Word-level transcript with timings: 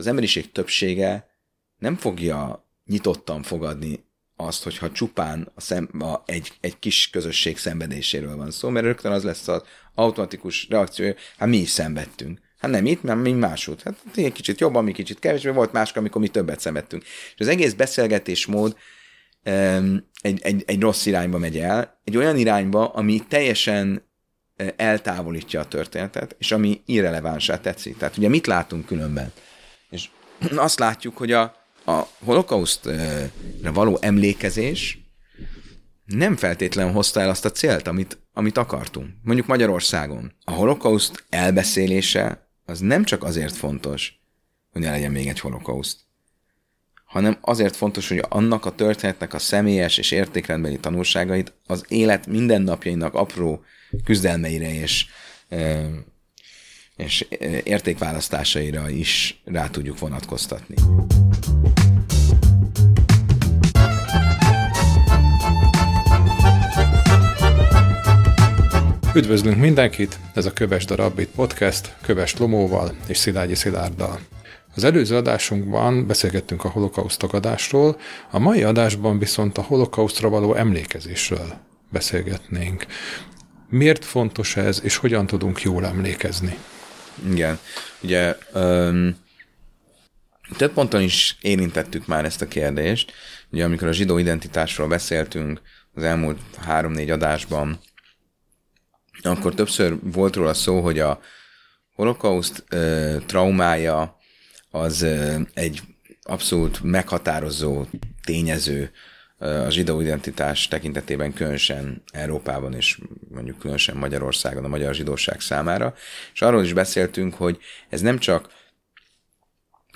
Az 0.00 0.06
emberiség 0.06 0.52
többsége 0.52 1.30
nem 1.78 1.96
fogja 1.96 2.68
nyitottan 2.86 3.42
fogadni 3.42 4.04
azt, 4.36 4.62
hogyha 4.62 4.92
csupán 4.92 5.52
a 5.54 5.60
szem, 5.60 5.88
a, 5.98 6.22
egy, 6.26 6.52
egy 6.60 6.78
kis 6.78 7.10
közösség 7.10 7.58
szenvedéséről 7.58 8.36
van 8.36 8.50
szó, 8.50 8.68
mert 8.68 8.84
rögtön 8.84 9.12
az 9.12 9.24
lesz 9.24 9.48
az 9.48 9.62
automatikus 9.94 10.68
reakció, 10.68 11.14
hát 11.38 11.48
mi 11.48 11.56
is 11.56 11.68
szenvedtünk. 11.68 12.40
Hát 12.58 12.70
nem 12.70 12.86
itt, 12.86 13.02
mert 13.02 13.20
mi 13.20 13.32
máshogy. 13.32 13.82
Hát 13.82 13.94
egy 14.14 14.32
kicsit 14.32 14.60
jobban, 14.60 14.84
mi 14.84 14.92
kicsit 14.92 15.18
kevésbé, 15.18 15.50
volt 15.50 15.72
máskor, 15.72 15.98
amikor 15.98 16.20
mi 16.20 16.28
többet 16.28 16.60
szenvedtünk. 16.60 17.02
És 17.04 17.40
az 17.40 17.48
egész 17.48 17.72
beszélgetésmód 17.72 18.76
egy, 19.42 20.40
egy, 20.40 20.62
egy 20.66 20.80
rossz 20.80 21.06
irányba 21.06 21.38
megy 21.38 21.58
el, 21.58 22.00
egy 22.04 22.16
olyan 22.16 22.36
irányba, 22.36 22.88
ami 22.88 23.22
teljesen 23.28 24.02
e, 24.56 24.74
eltávolítja 24.76 25.60
a 25.60 25.68
történetet, 25.68 26.36
és 26.38 26.52
ami 26.52 26.80
irrelevánsá 26.86 27.60
tetszik. 27.60 27.96
Tehát 27.96 28.16
ugye 28.16 28.28
mit 28.28 28.46
látunk 28.46 28.86
különben? 28.86 29.32
Azt 30.56 30.78
látjuk, 30.78 31.16
hogy 31.16 31.32
a, 31.32 31.42
a 31.84 32.06
holokausztra 32.24 33.72
való 33.72 33.98
emlékezés 34.00 34.98
nem 36.04 36.36
feltétlenül 36.36 36.92
hozta 36.92 37.20
el 37.20 37.28
azt 37.28 37.44
a 37.44 37.50
célt, 37.50 37.88
amit, 37.88 38.18
amit 38.32 38.58
akartunk. 38.58 39.08
Mondjuk 39.22 39.46
Magyarországon. 39.46 40.32
A 40.44 40.50
holokauszt 40.50 41.24
elbeszélése 41.28 42.48
az 42.64 42.80
nem 42.80 43.04
csak 43.04 43.24
azért 43.24 43.56
fontos, 43.56 44.20
hogy 44.72 44.82
ne 44.82 44.90
legyen 44.90 45.10
még 45.10 45.28
egy 45.28 45.40
holokauszt, 45.40 45.98
hanem 47.04 47.38
azért 47.40 47.76
fontos, 47.76 48.08
hogy 48.08 48.22
annak 48.28 48.64
a 48.64 48.74
történetnek 48.74 49.34
a 49.34 49.38
személyes 49.38 49.98
és 49.98 50.10
értékrendbeli 50.10 50.78
tanulságait 50.78 51.52
az 51.66 51.84
élet 51.88 52.26
mindennapjainak 52.26 53.14
apró 53.14 53.64
küzdelmeire 54.04 54.74
és, 54.74 55.06
és 57.04 57.26
értékválasztásaira 57.64 58.88
is 58.88 59.40
rá 59.44 59.66
tudjuk 59.66 59.98
vonatkoztatni. 59.98 60.74
Üdvözlünk 69.14 69.56
mindenkit, 69.56 70.18
ez 70.34 70.46
a 70.46 70.52
Köves 70.52 70.84
Darabbit 70.84 71.28
Podcast, 71.28 71.96
Köves 72.02 72.36
Lomóval 72.36 72.94
és 73.06 73.16
Szilágyi 73.16 73.54
Szilárddal. 73.54 74.20
Az 74.74 74.84
előző 74.84 75.16
adásunkban 75.16 76.06
beszélgettünk 76.06 76.64
a 76.64 76.68
holokauszt 76.68 77.18
tagadásról, 77.18 77.96
a 78.30 78.38
mai 78.38 78.62
adásban 78.62 79.18
viszont 79.18 79.58
a 79.58 79.62
holokausztra 79.62 80.28
való 80.28 80.54
emlékezésről 80.54 81.54
beszélgetnénk. 81.88 82.86
Miért 83.68 84.04
fontos 84.04 84.56
ez, 84.56 84.80
és 84.82 84.96
hogyan 84.96 85.26
tudunk 85.26 85.62
jól 85.62 85.86
emlékezni? 85.86 86.58
Igen, 87.28 87.58
ugye 88.00 88.36
um, 88.54 89.16
több 90.56 90.72
ponton 90.72 91.02
is 91.02 91.36
érintettük 91.40 92.06
már 92.06 92.24
ezt 92.24 92.42
a 92.42 92.48
kérdést. 92.48 93.12
Ugye 93.50 93.64
amikor 93.64 93.88
a 93.88 93.92
zsidó 93.92 94.18
identitásról 94.18 94.88
beszéltünk 94.88 95.60
az 95.94 96.02
elmúlt 96.02 96.38
három-négy 96.58 97.10
adásban, 97.10 97.80
akkor 99.22 99.54
többször 99.54 99.96
volt 100.02 100.36
róla 100.36 100.54
szó, 100.54 100.80
hogy 100.80 100.98
a 100.98 101.20
holokauszt 101.94 102.64
uh, 102.72 103.24
traumája 103.26 104.18
az 104.70 105.06
egy 105.54 105.80
abszolút 106.22 106.82
meghatározó 106.82 107.86
tényező 108.24 108.90
a 109.40 109.70
zsidó 109.70 110.00
identitás 110.00 110.68
tekintetében 110.68 111.32
különösen 111.32 112.02
Európában 112.12 112.74
és 112.74 112.98
mondjuk 113.28 113.58
különösen 113.58 113.96
Magyarországon 113.96 114.64
a 114.64 114.68
magyar 114.68 114.94
zsidóság 114.94 115.40
számára. 115.40 115.94
És 116.32 116.42
arról 116.42 116.64
is 116.64 116.72
beszéltünk, 116.72 117.34
hogy 117.34 117.58
ez 117.88 118.00
nem 118.00 118.18
csak 118.18 118.48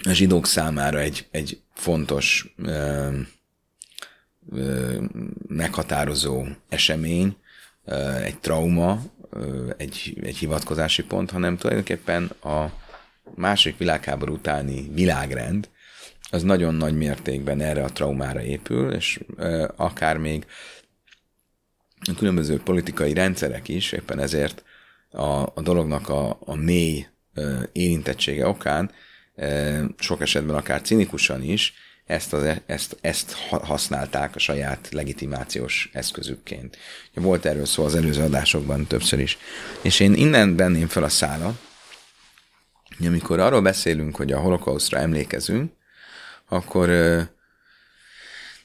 a 0.02 0.12
zsidók 0.12 0.46
számára 0.46 0.98
egy, 0.98 1.26
egy 1.30 1.60
fontos 1.74 2.54
ö, 2.56 3.08
ö, 4.52 5.00
meghatározó 5.48 6.44
esemény, 6.68 7.36
ö, 7.84 8.14
egy 8.14 8.38
trauma, 8.38 9.02
ö, 9.30 9.70
egy, 9.76 10.18
egy 10.22 10.36
hivatkozási 10.36 11.02
pont, 11.02 11.30
hanem 11.30 11.56
tulajdonképpen 11.56 12.24
a 12.24 12.72
második 13.34 13.78
világháború 13.78 14.32
utáni 14.32 14.90
világrend, 14.92 15.68
az 16.34 16.42
nagyon 16.42 16.74
nagy 16.74 16.96
mértékben 16.96 17.60
erre 17.60 17.84
a 17.84 17.92
traumára 17.92 18.42
épül, 18.42 18.92
és 18.92 19.20
e, 19.38 19.72
akár 19.76 20.16
még 20.16 20.46
a 22.12 22.14
különböző 22.16 22.60
politikai 22.64 23.12
rendszerek 23.12 23.68
is, 23.68 23.92
éppen 23.92 24.18
ezért 24.18 24.64
a, 25.10 25.24
a 25.54 25.60
dolognak 25.62 26.08
a, 26.08 26.38
a 26.40 26.54
mély 26.54 27.06
e, 27.34 27.42
érintettsége 27.72 28.46
okán 28.46 28.90
e, 29.34 29.80
sok 29.98 30.20
esetben 30.20 30.56
akár 30.56 30.80
cinikusan 30.82 31.42
is 31.42 31.74
ezt, 32.06 32.32
az, 32.32 32.60
ezt, 32.66 32.96
ezt 33.00 33.32
használták 33.48 34.34
a 34.34 34.38
saját 34.38 34.88
legitimációs 34.90 35.90
eszközükként. 35.92 36.76
Volt 37.14 37.44
erről 37.44 37.66
szó 37.66 37.84
az 37.84 37.94
előző 37.94 38.22
adásokban 38.22 38.86
többször 38.86 39.18
is. 39.18 39.38
És 39.82 40.00
én 40.00 40.14
innen 40.14 40.56
benném 40.56 40.88
fel 40.88 41.04
a 41.04 41.08
szálat, 41.08 41.54
amikor 43.06 43.40
arról 43.40 43.62
beszélünk, 43.62 44.16
hogy 44.16 44.32
a 44.32 44.40
holokausztra 44.40 44.98
emlékezünk, 44.98 45.72
akkor 46.48 46.88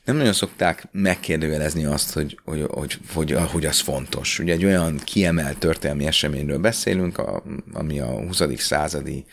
nem 0.09 0.17
nagyon 0.17 0.33
szokták 0.33 0.87
megkérdőjelezni 0.91 1.85
azt, 1.85 2.13
hogy, 2.13 2.39
hogy, 2.43 2.65
hogy, 2.69 2.97
hogy, 3.13 3.31
hogy 3.51 3.65
az 3.65 3.79
fontos. 3.79 4.39
Ugye 4.39 4.53
egy 4.53 4.65
olyan 4.65 4.97
kiemelt 4.97 5.57
történelmi 5.57 6.05
eseményről 6.05 6.59
beszélünk, 6.59 7.17
a, 7.17 7.43
ami 7.73 7.99
a 7.99 8.07
20. 8.07 8.41
századi 8.57 9.25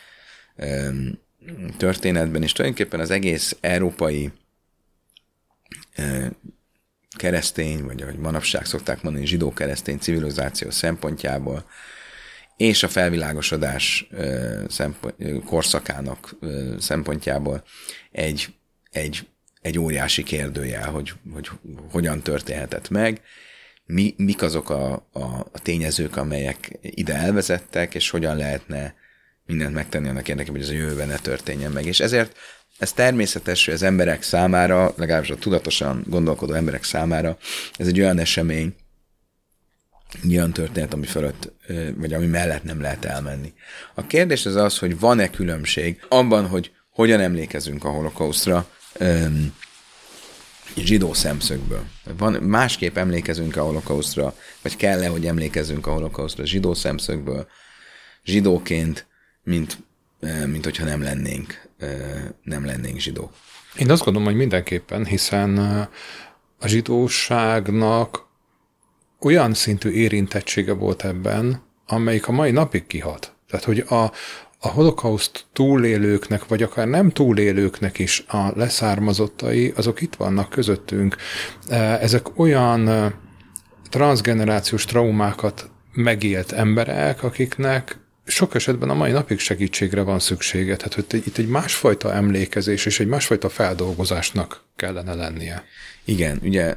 történetben, 1.76 2.42
és 2.42 2.52
tulajdonképpen 2.52 3.00
az 3.00 3.10
egész 3.10 3.56
európai 3.60 4.32
keresztény, 7.16 7.84
vagy 7.84 8.02
ahogy 8.02 8.18
manapság 8.18 8.64
szokták 8.64 9.02
mondani, 9.02 9.26
zsidó-keresztény 9.26 9.98
civilizáció 9.98 10.70
szempontjából 10.70 11.64
és 12.56 12.82
a 12.82 12.88
felvilágosodás 12.88 14.08
korszakának 15.44 16.36
szempontjából 16.78 17.64
egy, 18.12 18.46
egy, 18.90 19.26
egy 19.60 19.78
óriási 19.78 20.22
kérdőjel, 20.22 20.90
hogy, 20.90 21.12
hogy 21.32 21.50
hogyan 21.90 22.22
történhetett 22.22 22.88
meg, 22.88 23.20
mi, 23.86 24.14
mik 24.16 24.42
azok 24.42 24.70
a, 24.70 24.92
a, 25.12 25.22
a 25.52 25.58
tényezők, 25.62 26.16
amelyek 26.16 26.78
ide 26.80 27.14
elvezettek, 27.14 27.94
és 27.94 28.10
hogyan 28.10 28.36
lehetne 28.36 28.94
mindent 29.46 29.74
megtenni 29.74 30.08
annak 30.08 30.28
érdekében, 30.28 30.60
hogy 30.60 30.70
ez 30.70 30.76
a 30.76 30.78
jövőben 30.78 31.08
ne 31.08 31.16
történjen 31.16 31.72
meg. 31.72 31.86
És 31.86 32.00
ezért 32.00 32.36
ez 32.78 32.92
természetes, 32.92 33.64
hogy 33.64 33.74
az 33.74 33.82
emberek 33.82 34.22
számára, 34.22 34.94
legalábbis 34.96 35.30
a 35.30 35.36
tudatosan 35.36 36.04
gondolkodó 36.06 36.52
emberek 36.52 36.84
számára, 36.84 37.36
ez 37.76 37.86
egy 37.86 38.00
olyan 38.00 38.18
esemény, 38.18 38.74
olyan 40.30 40.52
történet, 40.52 40.94
ami 40.94 41.06
fölött, 41.06 41.52
vagy 41.96 42.12
ami 42.12 42.26
mellett 42.26 42.62
nem 42.62 42.80
lehet 42.80 43.04
elmenni. 43.04 43.52
A 43.94 44.06
kérdés 44.06 44.46
az 44.46 44.54
az, 44.54 44.78
hogy 44.78 44.98
van-e 44.98 45.30
különbség 45.30 46.04
abban, 46.08 46.46
hogy 46.46 46.72
hogyan 46.90 47.20
emlékezünk 47.20 47.84
a 47.84 47.88
holokausztra 47.90 48.68
um, 49.00 49.54
zsidó 50.76 51.12
szemszögből. 51.12 51.84
Van, 52.18 52.32
másképp 52.32 52.96
emlékezünk 52.96 53.56
a 53.56 53.62
holokausztra, 53.62 54.34
vagy 54.62 54.76
kell-e, 54.76 55.08
hogy 55.08 55.26
emlékezünk 55.26 55.86
a 55.86 55.92
holokausztra 55.92 56.46
zsidó 56.46 56.74
szemszögből, 56.74 57.46
zsidóként, 58.24 59.06
mint, 59.42 59.78
mint 60.46 60.64
hogyha 60.64 60.84
nem 60.84 61.02
lennénk, 61.02 61.68
nem 62.42 62.64
lennénk 62.64 62.98
zsidók. 62.98 63.32
Én 63.76 63.90
azt 63.90 64.04
gondolom, 64.04 64.28
hogy 64.28 64.36
mindenképpen, 64.36 65.04
hiszen 65.06 65.58
a 66.58 66.66
zsidóságnak 66.66 68.25
olyan 69.20 69.54
szintű 69.54 69.90
érintettsége 69.90 70.72
volt 70.72 71.04
ebben, 71.04 71.62
amelyik 71.86 72.28
a 72.28 72.32
mai 72.32 72.50
napig 72.50 72.86
kihat. 72.86 73.34
Tehát, 73.48 73.64
hogy 73.64 73.78
a, 73.78 74.12
a 74.58 74.68
holokauszt 74.68 75.44
túlélőknek, 75.52 76.46
vagy 76.46 76.62
akár 76.62 76.88
nem 76.88 77.10
túlélőknek 77.10 77.98
is 77.98 78.24
a 78.28 78.52
leszármazottai, 78.54 79.72
azok 79.76 80.00
itt 80.00 80.14
vannak 80.14 80.48
közöttünk. 80.48 81.16
E, 81.68 81.76
ezek 81.76 82.38
olyan 82.38 82.88
e, 82.88 83.14
transgenerációs 83.90 84.84
traumákat 84.84 85.70
megélt 85.92 86.52
emberek, 86.52 87.22
akiknek 87.22 87.98
sok 88.26 88.54
esetben 88.54 88.90
a 88.90 88.94
mai 88.94 89.10
napig 89.10 89.38
segítségre 89.38 90.02
van 90.02 90.18
szüksége. 90.18 90.76
Tehát 90.76 90.94
hogy 90.94 91.26
itt 91.26 91.38
egy 91.38 91.48
másfajta 91.48 92.12
emlékezés 92.12 92.86
és 92.86 93.00
egy 93.00 93.06
másfajta 93.06 93.48
feldolgozásnak 93.48 94.64
kellene 94.76 95.14
lennie. 95.14 95.64
Igen, 96.04 96.38
ugye 96.42 96.76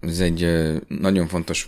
ez 0.00 0.20
egy 0.20 0.50
nagyon 0.88 1.28
fontos 1.28 1.66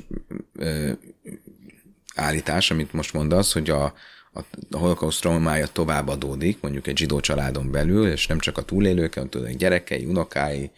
állítás, 2.15 2.71
amit 2.71 2.93
most 2.93 3.13
mondasz, 3.13 3.53
hogy 3.53 3.71
a, 3.71 3.85
a, 4.33 4.41
a 4.71 4.79
holokauszt 4.79 5.21
traumája 5.21 5.67
tovább 5.67 6.09
adódik, 6.09 6.61
mondjuk 6.61 6.87
egy 6.87 6.97
zsidó 6.97 7.21
családon 7.21 7.71
belül, 7.71 8.11
és 8.11 8.27
nem 8.27 8.39
csak 8.39 8.59
a 8.59 8.63
túlélők, 8.63 9.15
hanem 9.15 9.29
tudod, 9.29 9.51
gyerekei, 9.51 10.05
unokái, 10.05 10.71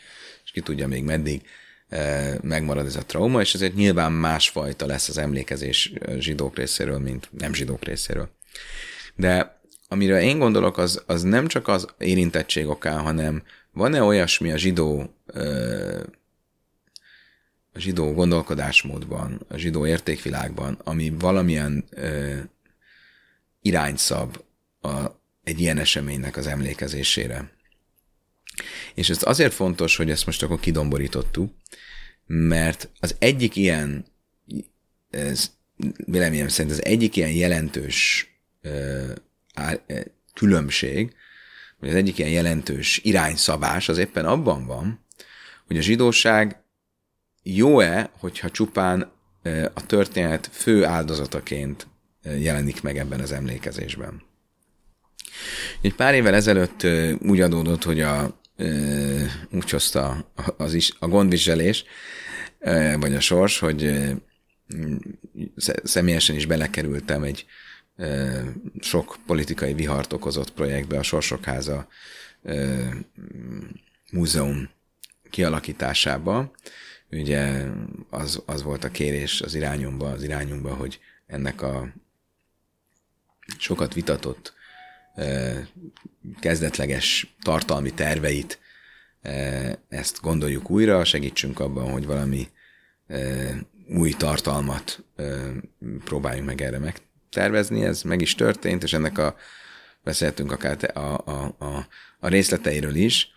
és 0.44 0.50
ki 0.50 0.60
tudja 0.60 0.88
még 0.88 1.04
meddig 1.04 1.42
e, 1.88 2.34
megmarad 2.42 2.86
ez 2.86 2.96
a 2.96 3.04
trauma, 3.04 3.40
és 3.40 3.54
ezért 3.54 3.74
nyilván 3.74 4.12
másfajta 4.12 4.86
lesz 4.86 5.08
az 5.08 5.18
emlékezés 5.18 5.92
zsidók 6.18 6.56
részéről, 6.56 6.98
mint 6.98 7.28
nem 7.38 7.54
zsidók 7.54 7.84
részéről. 7.84 8.30
De 9.16 9.60
amire 9.88 10.22
én 10.22 10.38
gondolok, 10.38 10.78
az, 10.78 11.02
az 11.06 11.22
nem 11.22 11.46
csak 11.46 11.68
az 11.68 11.86
érintettség 11.98 12.68
okán, 12.68 13.00
hanem 13.00 13.42
van-e 13.72 14.02
olyasmi 14.02 14.50
a 14.50 14.56
zsidó 14.56 15.14
a 15.26 15.38
zsidó 17.80 18.12
gondolkodásmódban, 18.12 19.40
a 19.48 19.56
zsidó 19.56 19.86
értékvilágban, 19.86 20.78
ami 20.84 21.10
valamilyen 21.18 21.84
ö, 21.90 22.38
irányt 23.62 23.98
szab 23.98 24.42
a, 24.80 25.06
egy 25.44 25.60
ilyen 25.60 25.78
eseménynek 25.78 26.36
az 26.36 26.46
emlékezésére. 26.46 27.52
És 28.94 29.10
ez 29.10 29.18
azért 29.22 29.52
fontos, 29.52 29.96
hogy 29.96 30.10
ezt 30.10 30.26
most 30.26 30.42
akkor 30.42 30.60
kidomborítottuk, 30.60 31.54
mert 32.26 32.88
az 33.00 33.16
egyik 33.18 33.56
ilyen, 33.56 34.04
ez 35.10 35.50
véleményem 36.06 36.48
szerint 36.48 36.74
az 36.74 36.84
egyik 36.84 37.16
ilyen 37.16 37.32
jelentős 37.32 38.28
ö, 38.62 39.12
á, 39.54 39.74
különbség, 40.34 41.14
vagy 41.78 41.88
az 41.88 41.94
egyik 41.94 42.18
ilyen 42.18 42.30
jelentős 42.30 43.00
irányszabás 43.02 43.88
az 43.88 43.98
éppen 43.98 44.24
abban 44.24 44.66
van, 44.66 45.04
hogy 45.66 45.78
a 45.78 45.82
zsidóság 45.82 46.59
jó-e, 47.42 48.10
hogyha 48.18 48.50
csupán 48.50 49.12
a 49.74 49.86
történet 49.86 50.48
fő 50.52 50.84
áldozataként 50.84 51.86
jelenik 52.22 52.82
meg 52.82 52.98
ebben 52.98 53.20
az 53.20 53.32
emlékezésben. 53.32 54.22
Egy 55.80 55.94
pár 55.94 56.14
évvel 56.14 56.34
ezelőtt 56.34 56.86
úgy 57.22 57.40
adódott, 57.40 57.84
hogy 57.84 58.00
a, 58.00 58.40
úgy 59.50 59.70
hozta 59.70 60.32
az 60.56 60.74
is, 60.74 60.92
a 60.98 61.08
gondviselés, 61.08 61.84
vagy 62.98 63.14
a 63.14 63.20
sors, 63.20 63.58
hogy 63.58 64.10
személyesen 65.82 66.36
is 66.36 66.46
belekerültem 66.46 67.22
egy 67.22 67.46
sok 68.80 69.16
politikai 69.26 69.74
vihart 69.74 70.12
okozott 70.12 70.52
projektbe, 70.52 70.98
a 70.98 71.02
Sorsok 71.02 71.44
Háza 71.44 71.88
múzeum 74.12 74.70
kialakításába, 75.30 76.50
ugye 77.10 77.64
az, 78.10 78.42
az 78.46 78.62
volt 78.62 78.84
a 78.84 78.90
kérés 78.90 79.40
az 79.40 79.54
irányomba, 79.54 80.10
az 80.10 80.22
irányunkba, 80.22 80.74
hogy 80.74 81.00
ennek 81.26 81.62
a 81.62 81.88
sokat 83.58 83.94
vitatott 83.94 84.54
kezdetleges 86.40 87.34
tartalmi 87.42 87.90
terveit 87.94 88.58
ezt 89.88 90.20
gondoljuk 90.20 90.70
újra, 90.70 91.04
segítsünk 91.04 91.60
abban, 91.60 91.90
hogy 91.90 92.06
valami 92.06 92.48
új 93.88 94.10
tartalmat 94.10 95.04
próbáljunk 96.04 96.46
meg 96.46 96.60
erre 96.60 96.78
megtervezni. 96.78 97.84
Ez 97.84 98.02
meg 98.02 98.20
is 98.20 98.34
történt, 98.34 98.82
és 98.82 98.92
ennek 98.92 99.18
a 99.18 99.36
beszéltünk 100.04 100.52
akár 100.52 100.96
a, 100.96 101.00
a, 101.00 101.54
a, 101.58 101.86
a 102.18 102.28
részleteiről 102.28 102.94
is, 102.94 103.30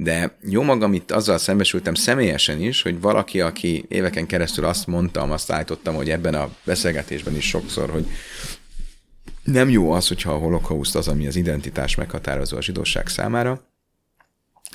de 0.00 0.36
jó 0.42 0.62
magam 0.62 0.92
itt 0.92 1.10
azzal 1.10 1.38
szembesültem 1.38 1.94
személyesen 1.94 2.60
is, 2.60 2.82
hogy 2.82 3.00
valaki, 3.00 3.40
aki 3.40 3.84
éveken 3.88 4.26
keresztül 4.26 4.64
azt 4.64 4.86
mondtam, 4.86 5.30
azt 5.30 5.50
állítottam, 5.50 5.94
hogy 5.94 6.10
ebben 6.10 6.34
a 6.34 6.54
beszélgetésben 6.64 7.36
is 7.36 7.48
sokszor, 7.48 7.90
hogy 7.90 8.06
nem 9.42 9.68
jó 9.68 9.90
az, 9.90 10.08
hogyha 10.08 10.32
a 10.32 10.38
holokauszt 10.38 10.96
az, 10.96 11.08
ami 11.08 11.26
az 11.26 11.36
identitás 11.36 11.94
meghatározó 11.94 12.56
a 12.56 12.62
zsidóság 12.62 13.08
számára, 13.08 13.62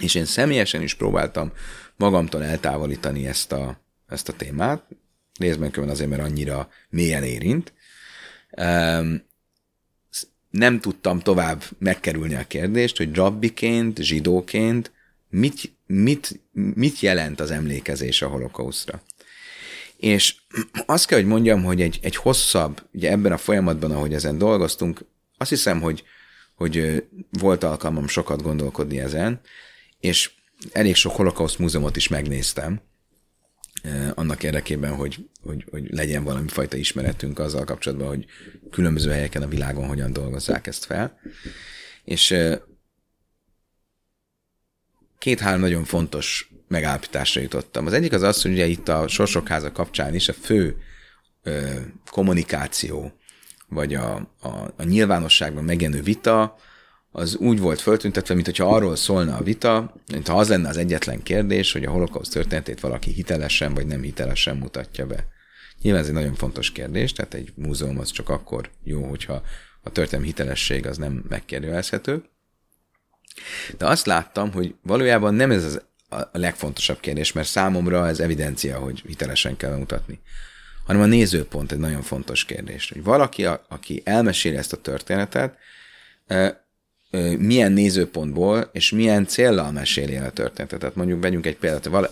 és 0.02 0.16
én 0.16 0.26
személyesen 0.26 0.82
is 0.82 0.94
próbáltam 0.94 1.52
magamtól 1.96 2.44
eltávolítani 2.44 3.28
ezt 3.28 3.52
a, 3.52 3.80
ezt 4.08 4.30
a 4.30 4.34
témát, 4.34 4.84
részben 5.40 5.72
külön 5.72 5.90
azért, 5.90 6.10
mert 6.10 6.24
annyira 6.24 6.70
mélyen 6.90 7.24
érint. 7.24 7.74
Nem 10.50 10.80
tudtam 10.80 11.20
tovább 11.20 11.64
megkerülni 11.78 12.36
a 12.36 12.48
kérdést, 12.48 12.98
hogy 12.98 13.16
rabbiként, 13.16 14.02
zsidóként 14.02 14.92
mit, 15.34 15.76
mit, 15.86 16.40
mit 16.52 17.00
jelent 17.00 17.40
az 17.40 17.52
emlékezés 17.52 18.22
a 18.22 18.28
holokausztra. 18.28 19.04
És 19.98 20.36
azt 20.86 21.06
kell, 21.06 21.18
hogy 21.18 21.28
mondjam, 21.28 21.64
hogy 21.64 21.82
egy, 21.82 22.00
egy 22.02 22.16
hosszabb, 22.16 22.82
ugye 22.92 23.12
ebben 23.12 23.32
a 23.32 23.38
folyamatban, 23.38 23.92
ahogy 23.92 24.14
ezen 24.14 24.38
dolgoztunk, 24.38 25.06
azt 25.38 25.50
hiszem, 25.50 25.82
hogy, 25.82 26.04
hogy 26.56 27.04
volt 27.30 27.64
alkalmam 27.64 28.08
sokat 28.08 28.42
gondolkodni 28.42 29.00
ezen, 29.00 29.42
és 30.00 30.32
elég 30.72 30.96
sok 30.96 31.16
holokauszt 31.16 31.60
múzeumot 31.60 31.96
is 31.96 32.08
megnéztem, 32.08 32.82
annak 34.14 34.44
érdekében, 34.44 34.96
hogy, 34.96 35.30
hogy, 35.42 35.66
hogy 35.72 35.88
legyen 35.92 36.24
valami 36.24 36.48
fajta 36.48 36.78
ismeretünk 36.78 37.40
azzal 37.40 37.64
kapcsolatban, 37.64 38.08
hogy 38.08 38.26
különböző 38.72 39.12
helyeken 39.12 39.42
a 39.42 39.48
világon 39.48 39.88
hogyan 39.88 40.14
dolgozzák 40.14 40.68
ezt 40.68 40.86
fel. 40.86 41.20
És 42.04 42.36
két-három 45.24 45.60
nagyon 45.60 45.84
fontos 45.84 46.52
megállapításra 46.68 47.42
jutottam. 47.42 47.86
Az 47.86 47.94
egyik 47.94 48.14
az 48.14 48.22
az, 48.22 48.42
hogy 48.42 48.52
ugye 48.52 48.66
itt 48.66 48.88
a 48.90 49.08
Sorsokháza 49.08 49.72
kapcsán 49.72 50.16
is 50.16 50.30
a 50.30 50.34
fő 50.34 50.78
ö, 51.44 51.70
kommunikáció, 52.12 53.12
vagy 53.68 53.94
a, 53.94 54.16
a, 54.42 54.48
a 54.78 54.84
nyilvánosságban 54.84 55.64
megjelenő 55.64 56.02
vita, 56.02 56.56
az 57.12 57.36
úgy 57.36 57.60
volt 57.60 57.82
föltüntetve, 57.82 58.34
mint 58.34 58.46
hogyha 58.46 58.76
arról 58.76 58.96
szólna 58.96 59.36
a 59.36 59.44
vita, 59.44 59.94
mint 60.12 60.30
az 60.30 60.50
lenne 60.50 60.70
az 60.70 60.78
egyetlen 60.78 61.24
kérdés, 61.24 61.72
hogy 61.72 61.86
a 61.86 61.92
holokauszt 61.92 62.34
történetét 62.34 62.80
valaki 62.80 63.12
hitelesen 63.12 63.74
vagy 63.74 63.86
nem 63.86 64.02
hitelesen 64.02 64.58
mutatja 64.58 65.06
be. 65.06 65.28
Nyilván 65.82 66.02
ez 66.02 66.08
egy 66.08 66.14
nagyon 66.14 66.36
fontos 66.36 66.72
kérdés, 66.72 67.12
tehát 67.12 67.34
egy 67.34 67.52
múzeum 67.56 68.00
az 68.00 68.12
csak 68.12 68.30
akkor 68.30 68.70
jó, 68.84 69.04
hogyha 69.04 69.42
a 69.84 69.90
történelmi 69.90 70.28
hitelesség 70.28 70.86
az 70.86 70.98
nem 70.98 71.24
megkérdőjelezhető. 71.30 72.24
De 73.78 73.86
azt 73.86 74.06
láttam, 74.06 74.52
hogy 74.52 74.76
valójában 74.82 75.34
nem 75.34 75.52
ez 75.52 75.64
az 75.64 75.82
a 76.10 76.30
legfontosabb 76.32 77.00
kérdés, 77.00 77.32
mert 77.32 77.48
számomra 77.48 78.08
ez 78.08 78.20
evidencia, 78.20 78.80
hogy 78.80 79.04
hitelesen 79.08 79.58
kell 79.58 79.76
mutatni, 79.76 80.20
hanem 80.86 81.02
a 81.02 81.06
nézőpont 81.06 81.72
egy 81.72 81.78
nagyon 81.78 82.02
fontos 82.02 82.46
kérdés. 82.46 82.90
Hogy 82.90 83.04
valaki, 83.04 83.46
aki 83.46 84.02
elmeséli 84.06 84.56
ezt 84.56 84.74
a 84.74 84.82
történetet, 84.82 85.58
milyen 87.38 87.72
nézőpontból 87.72 88.70
és 88.72 88.92
milyen 88.92 89.28
céllal 89.28 89.72
meséli 89.72 90.16
el 90.16 90.26
a 90.26 90.32
történetet. 90.32 90.80
Tehát 90.80 90.96
mondjuk 90.96 91.22
vegyünk 91.22 91.46
egy 91.46 91.58
példát, 91.58 92.10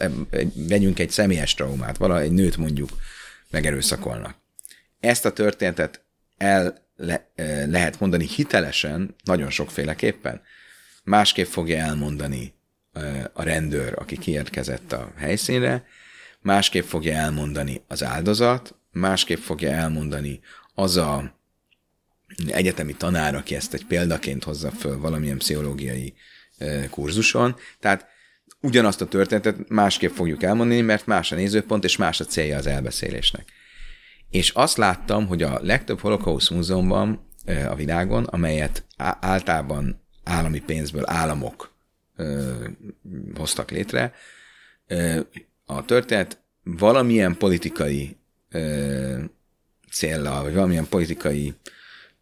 vegyünk 0.53 1.00
egy 1.00 1.09
személyes 1.09 1.53
traumát, 1.53 1.97
vala 1.97 2.19
egy 2.19 2.31
nőt 2.31 2.57
mondjuk 2.57 2.89
megerőszakolnak. 3.50 4.35
Ezt 5.00 5.25
a 5.25 5.33
történetet 5.33 6.01
el 6.38 6.89
le, 6.95 7.29
lehet 7.65 8.00
mondani 8.00 8.28
hitelesen, 8.28 9.16
nagyon 9.23 9.49
sokféleképpen 9.49 10.42
másképp 11.11 11.47
fogja 11.47 11.77
elmondani 11.77 12.53
a 13.33 13.44
rendőr, 13.44 13.94
aki 13.97 14.18
kiérkezett 14.18 14.91
a 14.91 15.11
helyszínre, 15.18 15.85
másképp 16.41 16.83
fogja 16.83 17.13
elmondani 17.13 17.83
az 17.87 18.03
áldozat, 18.03 18.75
másképp 18.91 19.37
fogja 19.37 19.71
elmondani 19.71 20.39
az 20.73 20.97
a 20.97 21.39
egyetemi 22.47 22.94
tanár, 22.94 23.35
aki 23.35 23.56
ezt 23.56 23.73
egy 23.73 23.85
példaként 23.85 24.44
hozza 24.44 24.71
föl 24.71 24.99
valamilyen 24.99 25.37
pszichológiai 25.37 26.13
kurzuson. 26.89 27.56
Tehát 27.80 28.07
ugyanazt 28.61 29.01
a 29.01 29.07
történetet 29.07 29.69
másképp 29.69 30.11
fogjuk 30.11 30.44
elmondani, 30.44 30.81
mert 30.81 31.06
más 31.06 31.31
a 31.31 31.35
nézőpont, 31.35 31.83
és 31.83 31.97
más 31.97 32.19
a 32.19 32.25
célja 32.25 32.57
az 32.57 32.68
elbeszélésnek. 32.68 33.45
És 34.30 34.49
azt 34.49 34.77
láttam, 34.77 35.27
hogy 35.27 35.44
a 35.44 35.59
legtöbb 35.61 35.99
holokauszt 35.99 36.49
múzeumban 36.49 37.27
a 37.69 37.75
világon, 37.75 38.23
amelyet 38.23 38.85
általában 39.19 40.00
állami 40.23 40.59
pénzből 40.59 41.04
államok 41.06 41.73
ö, 42.16 42.54
hoztak 43.35 43.71
létre. 43.71 44.13
Ö, 44.87 45.19
a 45.66 45.85
történet 45.85 46.40
valamilyen 46.63 47.37
politikai 47.37 48.18
ö, 48.51 49.18
céllal, 49.92 50.44
vagy 50.44 50.54
valamilyen 50.54 50.87
politikai 50.90 51.54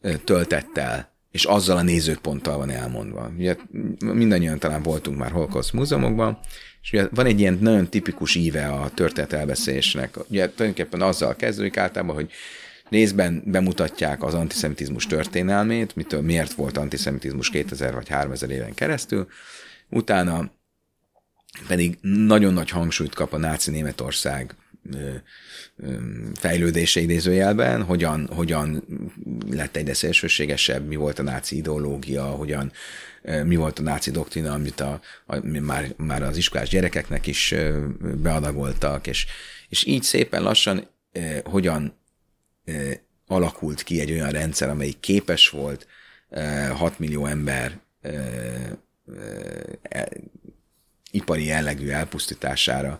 ö, 0.01 0.18
töltettel, 0.18 1.12
és 1.32 1.46
azzal 1.46 1.77
a 1.77 1.82
nézőponttal 1.82 2.58
van 2.58 2.70
elmondva. 2.70 3.32
Ugye 3.38 3.56
mindannyian 4.00 4.60
talán 4.60 4.84
voltunk 4.84 5.18
már 5.18 5.32
Holocaust 5.32 5.74
múzeumokban, 5.74 6.39
és 6.82 6.91
ugye 6.91 7.08
van 7.12 7.25
egy 7.25 7.39
ilyen 7.39 7.58
nagyon 7.62 7.89
tipikus 7.89 8.36
íve 8.36 8.68
a 8.68 8.89
történet 8.89 9.34
elbeszélésnek. 9.34 10.18
Ugye 10.29 10.50
tulajdonképpen 10.50 11.01
azzal 11.01 11.36
kezdődik 11.36 11.77
általában, 11.77 12.15
hogy 12.15 12.32
Részben 12.89 13.43
bemutatják 13.46 14.24
az 14.24 14.34
antiszemitizmus 14.34 15.08
történelmét, 15.08 15.96
mitől 15.96 16.22
miért 16.22 16.53
volt 16.53 16.77
antiszemitizmus 16.77 17.50
2000 17.50 17.93
vagy 17.93 18.10
3000 18.10 18.50
éven 18.50 18.74
keresztül, 18.74 19.27
utána 19.89 20.51
pedig 21.67 21.98
nagyon 22.01 22.53
nagy 22.53 22.69
hangsúlyt 22.69 23.15
kap 23.15 23.34
a 23.34 23.38
náci 23.38 23.72
Németország 23.72 24.55
fejlődése 26.34 27.00
idézőjelben, 27.00 27.84
hogyan, 27.84 28.29
hogyan 28.34 28.84
lett 29.50 29.75
egyre 29.75 29.93
szélsőségesebb, 29.93 30.88
mi 30.88 30.96
volt 30.96 31.19
a 31.19 31.24
náci 31.24 31.58
ideológia, 31.58 32.24
hogyan, 32.24 32.72
mi 33.43 33.55
volt 33.55 33.79
a 33.79 33.81
náci 33.81 34.12
doktrina, 34.12 34.53
amit 34.53 34.79
a, 34.79 35.01
a, 35.25 35.48
már, 35.62 35.93
már 35.98 36.24
az 36.24 36.38
iskolás 36.38 36.69
gyerekeknek 36.69 37.27
is 37.27 37.55
beadagoltak, 38.22 39.08
és, 39.08 39.25
és 39.69 39.86
így 39.86 40.03
szépen 40.03 40.43
lassan 40.43 40.88
hogyan 41.43 41.99
alakult 43.28 43.84
ki 43.84 44.00
egy 44.00 44.12
olyan 44.12 44.30
rendszer, 44.30 44.70
amelyik 44.70 45.00
képes 45.00 45.50
volt 45.50 45.88
6 46.74 47.00
millió 47.00 47.26
ember 47.26 47.80
ipari 51.12 51.46
jellegű 51.46 51.90
elpusztítására, 51.90 53.00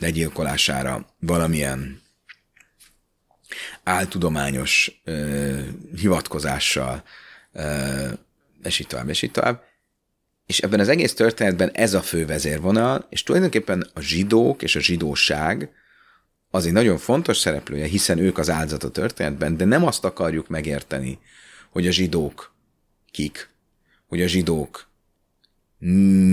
legyilkolására 0.00 1.06
valamilyen 1.18 2.00
áltudományos 3.82 5.02
hivatkozással, 5.96 7.02
és 8.62 8.78
így 8.78 8.86
tovább, 8.86 9.08
és 9.08 9.22
így 9.22 9.30
tovább. 9.30 9.70
És 10.46 10.58
ebben 10.58 10.80
az 10.80 10.88
egész 10.88 11.14
történetben 11.14 11.70
ez 11.70 11.94
a 11.94 12.02
fő 12.02 12.26
vezérvonal, 12.26 13.06
és 13.10 13.22
tulajdonképpen 13.22 13.90
a 13.94 14.00
zsidók 14.00 14.62
és 14.62 14.76
a 14.76 14.80
zsidóság 14.80 15.72
az 16.54 16.66
egy 16.66 16.72
nagyon 16.72 16.98
fontos 16.98 17.36
szereplője, 17.36 17.86
hiszen 17.86 18.18
ők 18.18 18.38
az 18.38 18.50
áldozat 18.50 18.84
a 18.84 18.90
történetben, 18.90 19.56
de 19.56 19.64
nem 19.64 19.86
azt 19.86 20.04
akarjuk 20.04 20.48
megérteni, 20.48 21.18
hogy 21.70 21.86
a 21.86 21.90
zsidók 21.90 22.54
kik, 23.10 23.48
hogy 24.08 24.22
a 24.22 24.26
zsidók 24.26 24.88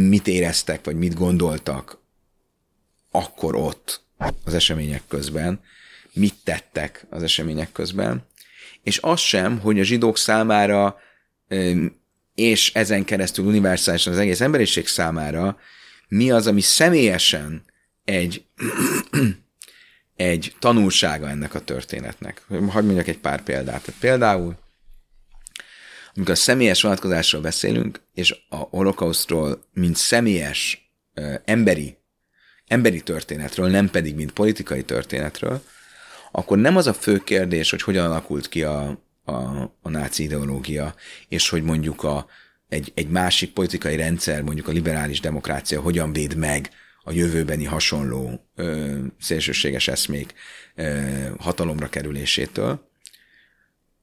mit 0.09 0.27
éreztek, 0.27 0.85
vagy 0.85 0.95
mit 0.95 1.13
gondoltak 1.13 1.97
akkor 3.11 3.55
ott 3.55 4.01
az 4.43 4.53
események 4.53 5.01
közben, 5.07 5.61
mit 6.13 6.35
tettek 6.43 7.05
az 7.09 7.23
események 7.23 7.71
közben, 7.71 8.25
és 8.83 8.99
az 9.01 9.19
sem, 9.19 9.59
hogy 9.59 9.79
a 9.79 9.83
zsidók 9.83 10.17
számára, 10.17 10.97
és 12.35 12.73
ezen 12.73 13.05
keresztül 13.05 13.45
universálisan 13.45 14.13
az 14.13 14.19
egész 14.19 14.41
emberiség 14.41 14.88
számára 14.88 15.57
mi 16.07 16.31
az, 16.31 16.47
ami 16.47 16.61
személyesen 16.61 17.63
egy, 18.03 18.45
egy 20.19 20.55
tanulsága 20.59 21.29
ennek 21.29 21.53
a 21.53 21.59
történetnek. 21.59 22.45
Hadd 22.47 22.83
mondjak 22.83 23.07
egy 23.07 23.17
pár 23.17 23.41
példát. 23.41 23.93
Például, 23.99 24.55
amikor 26.15 26.33
a 26.33 26.38
személyes 26.38 26.81
vonatkozásról 26.81 27.41
beszélünk, 27.41 28.01
és 28.13 28.35
a 28.49 28.55
holokausztról, 28.55 29.63
mint 29.73 29.95
személyes 29.95 30.91
emberi, 31.45 31.97
emberi 32.67 33.01
történetről, 33.01 33.69
nem 33.69 33.89
pedig 33.89 34.15
mint 34.15 34.31
politikai 34.31 34.83
történetről, 34.83 35.63
akkor 36.31 36.57
nem 36.57 36.75
az 36.75 36.88
a 36.88 36.93
fő 36.93 37.17
kérdés, 37.17 37.69
hogy 37.69 37.81
hogyan 37.81 38.05
alakult 38.05 38.49
ki 38.49 38.63
a, 38.63 39.01
a, 39.23 39.33
a 39.81 39.89
náci 39.89 40.23
ideológia, 40.23 40.95
és 41.27 41.49
hogy 41.49 41.63
mondjuk 41.63 42.03
a, 42.03 42.27
egy, 42.69 42.91
egy 42.95 43.09
másik 43.09 43.53
politikai 43.53 43.95
rendszer, 43.95 44.41
mondjuk 44.41 44.67
a 44.67 44.71
liberális 44.71 45.19
demokrácia 45.19 45.81
hogyan 45.81 46.13
véd 46.13 46.35
meg 46.35 46.69
a 47.03 47.12
jövőbeni 47.12 47.65
hasonló 47.65 48.46
ö, 48.56 48.98
szélsőséges 49.20 49.88
eszmék 49.88 50.34
ö, 50.75 51.01
hatalomra 51.39 51.89
kerülésétől, 51.89 52.89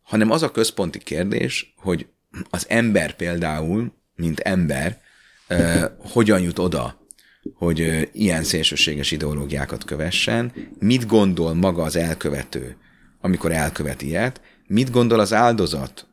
hanem 0.02 0.30
az 0.30 0.42
a 0.42 0.50
központi 0.50 0.98
kérdés, 0.98 1.74
hogy 1.76 2.06
az 2.50 2.66
ember 2.68 3.16
például, 3.16 3.92
mint 4.14 4.40
ember, 4.40 5.00
ö, 5.48 5.84
hogyan 5.98 6.40
jut 6.40 6.58
oda, 6.58 7.06
hogy 7.54 8.08
ilyen 8.12 8.42
szélsőséges 8.42 9.10
ideológiákat 9.10 9.84
kövessen, 9.84 10.52
mit 10.78 11.06
gondol 11.06 11.54
maga 11.54 11.82
az 11.82 11.96
elkövető, 11.96 12.76
amikor 13.20 13.52
elkövet 13.52 14.02
ilyet, 14.02 14.40
mit 14.66 14.90
gondol 14.90 15.20
az 15.20 15.32
áldozat, 15.32 16.06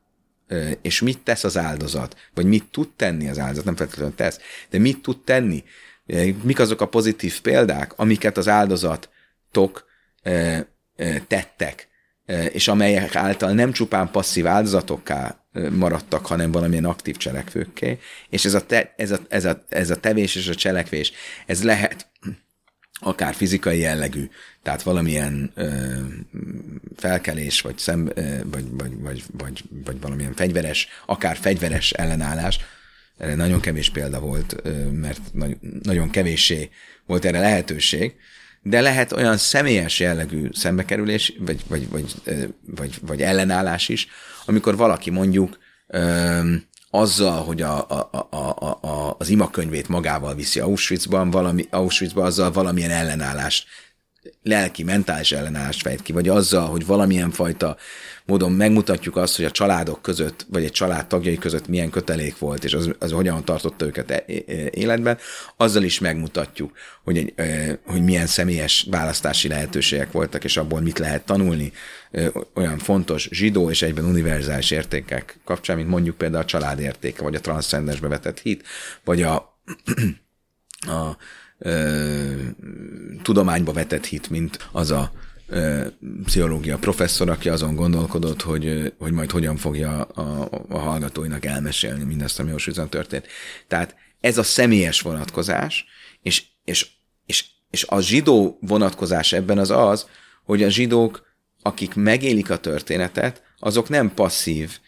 és 0.82 1.02
mit 1.02 1.20
tesz 1.20 1.44
az 1.44 1.58
áldozat, 1.58 2.18
vagy 2.34 2.46
mit 2.46 2.66
tud 2.72 2.90
tenni 2.96 3.30
az 3.30 3.40
áldozat, 3.40 3.66
nem 3.66 3.76
feltétlenül 3.76 4.16
tesz, 4.16 4.40
de 4.70 4.78
mit 4.78 5.02
tud 5.02 5.24
tenni, 5.24 5.64
mik 6.44 6.60
azok 6.60 6.82
a 6.82 6.88
pozitív 6.88 7.42
példák, 7.42 7.94
amiket 7.96 8.38
az 8.38 8.48
áldozatok 8.48 9.86
tettek, 11.28 11.88
és 12.52 12.68
amelyek 12.68 13.16
által 13.16 13.52
nem 13.52 13.72
csupán 13.72 14.12
passzív 14.12 14.48
áldozatokká 14.48 15.44
maradtak, 15.72 16.26
hanem 16.26 16.52
valamilyen 16.52 16.86
aktív 16.86 17.18
cselekvőkké, 17.18 18.00
és 18.30 18.46
ez 18.46 18.54
a, 18.54 18.66
te, 18.66 18.94
ez, 18.98 19.12
a, 19.12 19.20
ez, 19.28 19.46
a, 19.46 19.64
ez 19.70 19.90
a 19.90 20.00
tevés 20.00 20.36
és 20.36 20.48
a 20.48 20.56
cselekvés, 20.56 21.12
ez 21.46 21.64
lehet 21.64 22.08
akár 23.00 23.34
fizikai 23.34 23.80
jellegű, 23.80 24.30
tehát 24.64 24.84
valamilyen 24.84 25.52
ö, 25.56 25.98
felkelés, 26.96 27.62
vagy, 27.62 27.78
szem, 27.78 28.10
ö, 28.14 28.38
vagy, 28.44 28.66
vagy, 28.72 29.02
vagy, 29.02 29.24
vagy, 29.38 29.64
vagy 29.86 30.02
valamilyen 30.02 30.34
fegyveres, 30.34 30.88
akár 31.06 31.38
fegyveres 31.38 31.92
ellenállás, 31.92 32.60
erre 33.18 33.36
nagyon 33.36 33.60
kevés 33.60 33.90
példa 33.90 34.20
volt, 34.20 34.64
mert 34.92 35.22
nagyon, 35.84 36.10
kevéssé 36.10 36.70
volt 37.06 37.26
erre 37.26 37.40
lehetőség, 37.40 38.16
de 38.62 38.82
lehet 38.82 39.12
olyan 39.12 39.38
személyes 39.38 40.00
jellegű 40.00 40.50
szembekerülés, 40.52 41.34
vagy, 41.40 41.62
vagy, 41.68 41.90
vagy, 41.90 42.16
vagy, 42.76 42.96
vagy 43.02 43.22
ellenállás 43.22 43.90
is, 43.90 44.08
amikor 44.46 44.76
valaki 44.76 45.10
mondjuk 45.10 45.58
azzal, 46.90 47.44
hogy 47.44 47.62
a, 47.62 47.90
a, 47.90 48.28
a, 48.30 48.70
a, 48.82 49.16
az 49.20 49.30
imakönyvét 49.30 49.88
magával 49.88 50.36
viszi 50.36 50.60
Auschwitzban, 50.60 51.32
valami, 51.32 51.68
Auschwitzban 51.70 52.26
azzal 52.26 52.52
valamilyen 52.52 52.92
ellenállást 52.92 53.68
lelki, 54.44 54.84
mentális 54.84 55.32
ellenállást 55.32 55.82
fejt 55.82 56.02
ki, 56.02 56.12
vagy 56.12 56.30
azzal, 56.30 56.68
hogy 56.68 56.86
valamilyen 56.86 57.32
fajta 57.32 57.78
módon 58.26 58.52
megmutatjuk 58.52 59.16
azt, 59.16 59.36
hogy 59.36 59.46
a 59.46 59.52
családok 59.52 60.02
között, 60.02 60.46
vagy 60.50 60.64
egy 60.64 60.72
család 60.72 61.08
tagjai 61.08 61.38
között 61.38 61.68
milyen 61.68 61.90
kötelék 61.90 62.38
volt, 62.38 62.64
és 62.64 62.74
az, 62.74 62.90
az 63.00 63.12
hogyan 63.12 63.46
tartotta 63.46 63.86
őket 63.86 64.12
e, 64.12 64.24
e, 64.28 64.44
életben, 64.72 65.18
azzal 65.58 65.84
is 65.84 66.00
megmutatjuk, 66.00 66.72
hogy, 67.04 67.18
egy, 67.18 67.34
e, 67.36 67.80
hogy 67.86 68.04
milyen 68.04 68.28
személyes 68.28 68.88
választási 68.90 69.48
lehetőségek 69.48 70.12
voltak, 70.12 70.44
és 70.44 70.58
abból 70.58 70.82
mit 70.82 71.00
lehet 71.00 71.26
tanulni 71.26 71.72
olyan 72.54 72.78
fontos 72.78 73.28
zsidó 73.32 73.70
és 73.70 73.82
egyben 73.82 74.06
univerzális 74.06 74.72
értékek 74.72 75.40
kapcsán, 75.46 75.76
mint 75.76 75.90
mondjuk 75.90 76.18
például 76.18 76.44
a 76.44 76.46
család 76.46 76.80
értéke, 76.80 77.24
vagy 77.24 77.36
a 77.36 77.40
transzcendensbe 77.40 78.08
vetett 78.08 78.40
hit, 78.40 78.68
vagy 79.04 79.22
a, 79.22 79.36
a 81.00 81.18
tudományba 83.22 83.72
vetett 83.72 84.06
hit, 84.06 84.30
mint 84.30 84.70
az 84.72 84.92
a 84.92 85.12
pszichológia 86.24 86.78
professzor, 86.78 87.30
aki 87.30 87.50
azon 87.50 87.76
gondolkodott, 87.76 88.42
hogy, 88.42 88.94
hogy 88.98 89.12
majd 89.12 89.32
hogyan 89.32 89.58
fogja 89.58 90.02
a, 90.02 90.50
a 90.70 90.78
hallgatóinak 90.78 91.46
elmesélni 91.46 92.04
mindazt, 92.04 92.40
ami 92.40 92.52
Auschwitzon 92.52 92.90
történt. 92.90 93.28
Tehát 93.68 93.96
ez 94.20 94.38
a 94.38 94.44
személyes 94.44 95.02
vonatkozás, 95.02 95.86
és, 96.22 96.44
és, 96.64 96.90
és, 97.26 97.46
és 97.70 97.84
a 97.84 98.00
zsidó 98.00 98.58
vonatkozás 98.62 99.34
ebben 99.34 99.58
az 99.58 99.70
az, 99.70 100.08
hogy 100.44 100.64
a 100.64 100.70
zsidók, 100.70 101.26
akik 101.62 101.96
megélik 101.96 102.50
a 102.50 102.58
történetet, 102.58 103.44
azok 103.60 103.90
nem 103.90 104.14
passzív, 104.14 104.80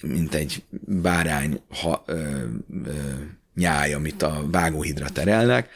mint 0.00 0.34
egy 0.34 0.62
bárány 0.80 1.60
ha, 1.68 2.02
ö, 2.06 2.44
ö, 2.84 2.92
nyáj, 3.54 3.92
amit 3.92 4.22
a 4.22 4.42
vágóhidra 4.50 5.08
terelnek, 5.08 5.70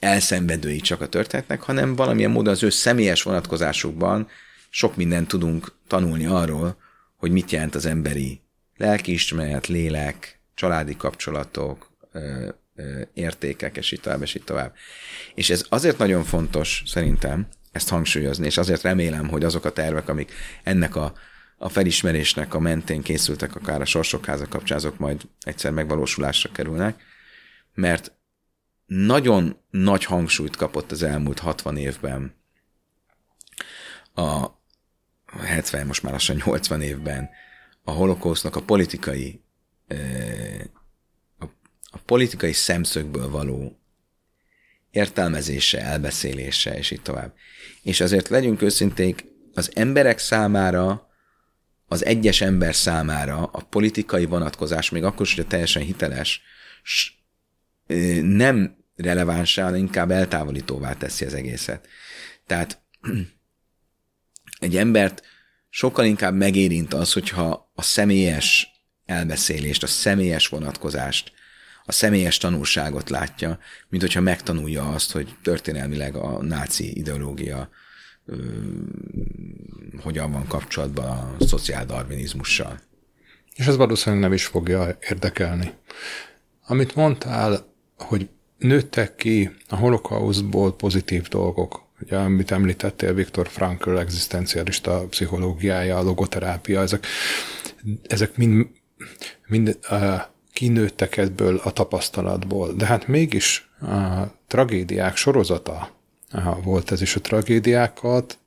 elszenvedői 0.00 0.80
csak 0.80 1.00
a 1.00 1.08
történetnek, 1.08 1.60
hanem 1.60 1.96
valamilyen 1.96 2.30
módon 2.30 2.52
az 2.52 2.62
ő 2.62 2.70
személyes 2.70 3.22
vonatkozásukban 3.22 4.28
sok 4.70 4.96
mindent 4.96 5.28
tudunk 5.28 5.72
tanulni 5.86 6.26
arról, 6.26 6.76
hogy 7.16 7.30
mit 7.30 7.50
jelent 7.50 7.74
az 7.74 7.86
emberi 7.86 8.40
lelkiismeret, 8.76 9.66
lélek, 9.66 10.40
családi 10.54 10.96
kapcsolatok, 10.96 11.94
értékek, 13.14 13.76
és 13.76 13.92
így 13.92 14.00
tovább, 14.00 14.22
és 14.22 14.34
így 14.34 14.44
tovább. 14.44 14.74
És 15.34 15.50
ez 15.50 15.66
azért 15.68 15.98
nagyon 15.98 16.24
fontos, 16.24 16.82
szerintem, 16.86 17.48
ezt 17.72 17.88
hangsúlyozni, 17.88 18.46
és 18.46 18.56
azért 18.56 18.82
remélem, 18.82 19.28
hogy 19.28 19.44
azok 19.44 19.64
a 19.64 19.72
tervek, 19.72 20.08
amik 20.08 20.32
ennek 20.62 20.96
a 20.96 21.12
a 21.56 21.68
felismerésnek 21.68 22.54
a 22.54 22.58
mentén 22.58 23.02
készültek 23.02 23.56
akár 23.56 23.80
a 23.80 23.84
sorsokháza 23.84 24.48
kapcsán, 24.48 24.76
azok 24.76 24.98
majd 24.98 25.22
egyszer 25.40 25.72
megvalósulásra 25.72 26.50
kerülnek, 26.52 27.02
mert 27.74 28.12
nagyon 28.86 29.60
nagy 29.70 30.04
hangsúlyt 30.04 30.56
kapott 30.56 30.90
az 30.90 31.02
elmúlt 31.02 31.38
60 31.38 31.76
évben 31.76 32.34
a 34.14 34.50
70, 35.42 35.86
most 35.86 36.02
már 36.02 36.12
lassan 36.12 36.42
80 36.44 36.82
évben 36.82 37.28
a 37.84 37.90
holokausznak 37.90 38.56
a 38.56 38.62
politikai 38.62 39.44
a, 41.38 41.98
politikai 42.04 42.52
szemszögből 42.52 43.30
való 43.30 43.78
értelmezése, 44.90 45.80
elbeszélése, 45.80 46.78
és 46.78 46.90
így 46.90 47.02
tovább. 47.02 47.34
És 47.82 48.00
azért 48.00 48.28
legyünk 48.28 48.62
őszinték, 48.62 49.24
az 49.54 49.70
emberek 49.74 50.18
számára 50.18 51.05
az 51.88 52.04
egyes 52.04 52.40
ember 52.40 52.74
számára 52.74 53.36
a 53.36 53.62
politikai 53.62 54.24
vonatkozás, 54.24 54.90
még 54.90 55.04
akkor 55.04 55.26
is, 55.26 55.34
hogy 55.34 55.46
teljesen 55.46 55.82
hiteles, 55.82 56.42
nem 58.22 58.76
relevánsá, 58.96 59.64
hanem 59.64 59.78
inkább 59.78 60.10
eltávolítóvá 60.10 60.92
teszi 60.92 61.24
az 61.24 61.34
egészet. 61.34 61.88
Tehát 62.46 62.82
egy 64.60 64.76
embert 64.76 65.22
sokkal 65.68 66.04
inkább 66.04 66.34
megérint 66.34 66.94
az, 66.94 67.12
hogyha 67.12 67.70
a 67.74 67.82
személyes 67.82 68.68
elbeszélést, 69.04 69.82
a 69.82 69.86
személyes 69.86 70.48
vonatkozást, 70.48 71.32
a 71.84 71.92
személyes 71.92 72.38
tanulságot 72.38 73.10
látja, 73.10 73.58
mint 73.88 74.02
hogyha 74.02 74.20
megtanulja 74.20 74.88
azt, 74.88 75.12
hogy 75.12 75.36
történelmileg 75.42 76.14
a 76.14 76.42
náci 76.42 76.96
ideológia 76.96 77.68
hogyan 80.02 80.32
van 80.32 80.46
kapcsolatban 80.46 81.04
a 81.04 81.44
szociáldarvinizmussal. 81.44 82.80
És 83.54 83.66
ez 83.66 83.76
valószínűleg 83.76 84.24
nem 84.24 84.32
is 84.32 84.46
fogja 84.46 84.98
érdekelni. 85.08 85.72
Amit 86.66 86.94
mondtál, 86.94 87.72
hogy 87.98 88.28
nőttek 88.58 89.14
ki 89.14 89.50
a 89.68 89.76
holokauszból 89.76 90.76
pozitív 90.76 91.28
dolgok, 91.28 91.84
ugye, 92.00 92.16
amit 92.16 92.50
említettél, 92.50 93.14
Viktor 93.14 93.48
Frankl 93.48 93.98
egzisztencialista 93.98 95.06
pszichológiája, 95.10 95.98
a 95.98 96.02
logoterápia, 96.02 96.80
ezek, 96.80 97.06
ezek 98.06 98.36
mind, 98.36 98.66
mind 99.46 99.78
uh, 99.90 100.20
kinőttek 100.52 101.16
ebből 101.16 101.60
a 101.64 101.72
tapasztalatból. 101.72 102.72
De 102.72 102.86
hát 102.86 103.06
mégis 103.06 103.70
a 103.80 104.24
tragédiák 104.46 105.16
sorozata 105.16 105.95
uh, 106.32 106.64
volt 106.64 106.92
ez, 106.92 107.00
és 107.00 107.16
a 107.16 107.20
tragédiákat 107.20 108.38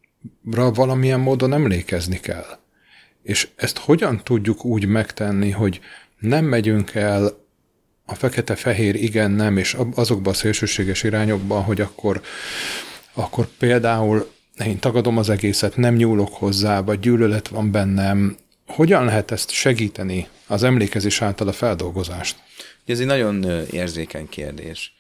valamilyen 0.74 1.20
módon 1.20 1.54
emlékezni 1.54 2.20
kell. 2.20 2.60
És 3.24 3.50
ezt 3.56 3.78
hogyan 3.78 4.22
tudjuk 4.24 4.66
úgy 4.66 4.86
megtenni, 4.86 5.52
hogy 5.52 5.80
nem 6.20 6.46
megyünk 6.46 6.96
el 6.96 7.48
a 8.06 8.16
fekete-fehér 8.16 8.96
igen, 8.96 9.32
nem, 9.32 9.58
és 9.58 9.78
azokba 9.96 10.30
a 10.30 10.34
szélsőséges 10.34 11.04
irányokba, 11.04 11.62
hogy 11.62 11.82
akkor, 11.82 12.22
akkor 13.14 13.48
például 13.58 14.32
én 14.66 14.80
tagadom 14.80 15.18
az 15.18 15.30
egészet, 15.30 15.78
nem 15.78 15.96
nyúlok 15.96 16.34
hozzá, 16.34 16.82
vagy 16.82 17.00
gyűlölet 17.00 17.48
van 17.48 17.72
bennem. 17.72 18.38
Hogyan 18.68 19.06
lehet 19.06 19.32
ezt 19.32 19.50
segíteni 19.50 20.28
az 20.48 20.64
emlékezés 20.64 21.22
által 21.22 21.48
a 21.48 21.52
feldolgozást? 21.52 22.38
Ez 22.86 23.00
egy 23.00 23.06
nagyon 23.06 23.46
érzékeny 23.72 24.30
kérdés. 24.30 24.94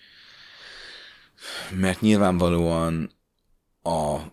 Mert 1.79 2.01
nyilvánvalóan 2.01 3.11
a, 3.81 3.89
a, 3.89 4.27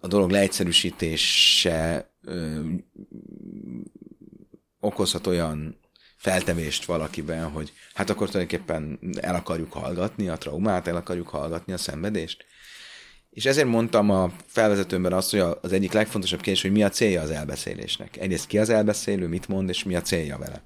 a 0.00 0.06
dolog 0.06 0.30
leegyszerűsítése 0.30 2.10
ö, 2.22 2.60
okozhat 4.80 5.26
olyan 5.26 5.78
feltevést 6.16 6.84
valakiben, 6.84 7.50
hogy 7.50 7.72
hát 7.94 8.10
akkor 8.10 8.30
tulajdonképpen 8.30 8.98
el 9.20 9.34
akarjuk 9.34 9.72
hallgatni 9.72 10.28
a 10.28 10.36
traumát, 10.36 10.86
el 10.86 10.96
akarjuk 10.96 11.28
hallgatni 11.28 11.72
a 11.72 11.78
szenvedést. 11.78 12.44
És 13.30 13.46
ezért 13.46 13.66
mondtam 13.66 14.10
a 14.10 14.32
felvezetőmben 14.46 15.12
azt, 15.12 15.30
hogy 15.30 15.40
az 15.60 15.72
egyik 15.72 15.92
legfontosabb 15.92 16.40
kérdés, 16.40 16.62
hogy 16.62 16.72
mi 16.72 16.82
a 16.82 16.88
célja 16.88 17.20
az 17.20 17.30
elbeszélésnek. 17.30 18.16
Egyrészt 18.16 18.46
ki 18.46 18.58
az 18.58 18.68
elbeszélő, 18.68 19.26
mit 19.26 19.48
mond, 19.48 19.68
és 19.68 19.84
mi 19.84 19.94
a 19.94 20.02
célja 20.02 20.38
vele. 20.38 20.62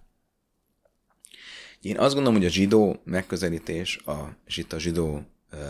Én 1.82 1.98
azt 1.98 2.14
gondolom, 2.14 2.38
hogy 2.38 2.46
a 2.46 2.52
zsidó 2.52 3.00
megközelítés, 3.04 3.96
a, 3.96 4.36
és 4.46 4.56
itt 4.56 4.72
a 4.72 4.78
zsidó 4.78 5.22
ö, 5.50 5.66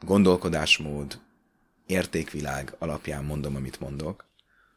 gondolkodásmód, 0.00 1.20
értékvilág 1.86 2.74
alapján 2.78 3.24
mondom, 3.24 3.56
amit 3.56 3.80
mondok, 3.80 4.28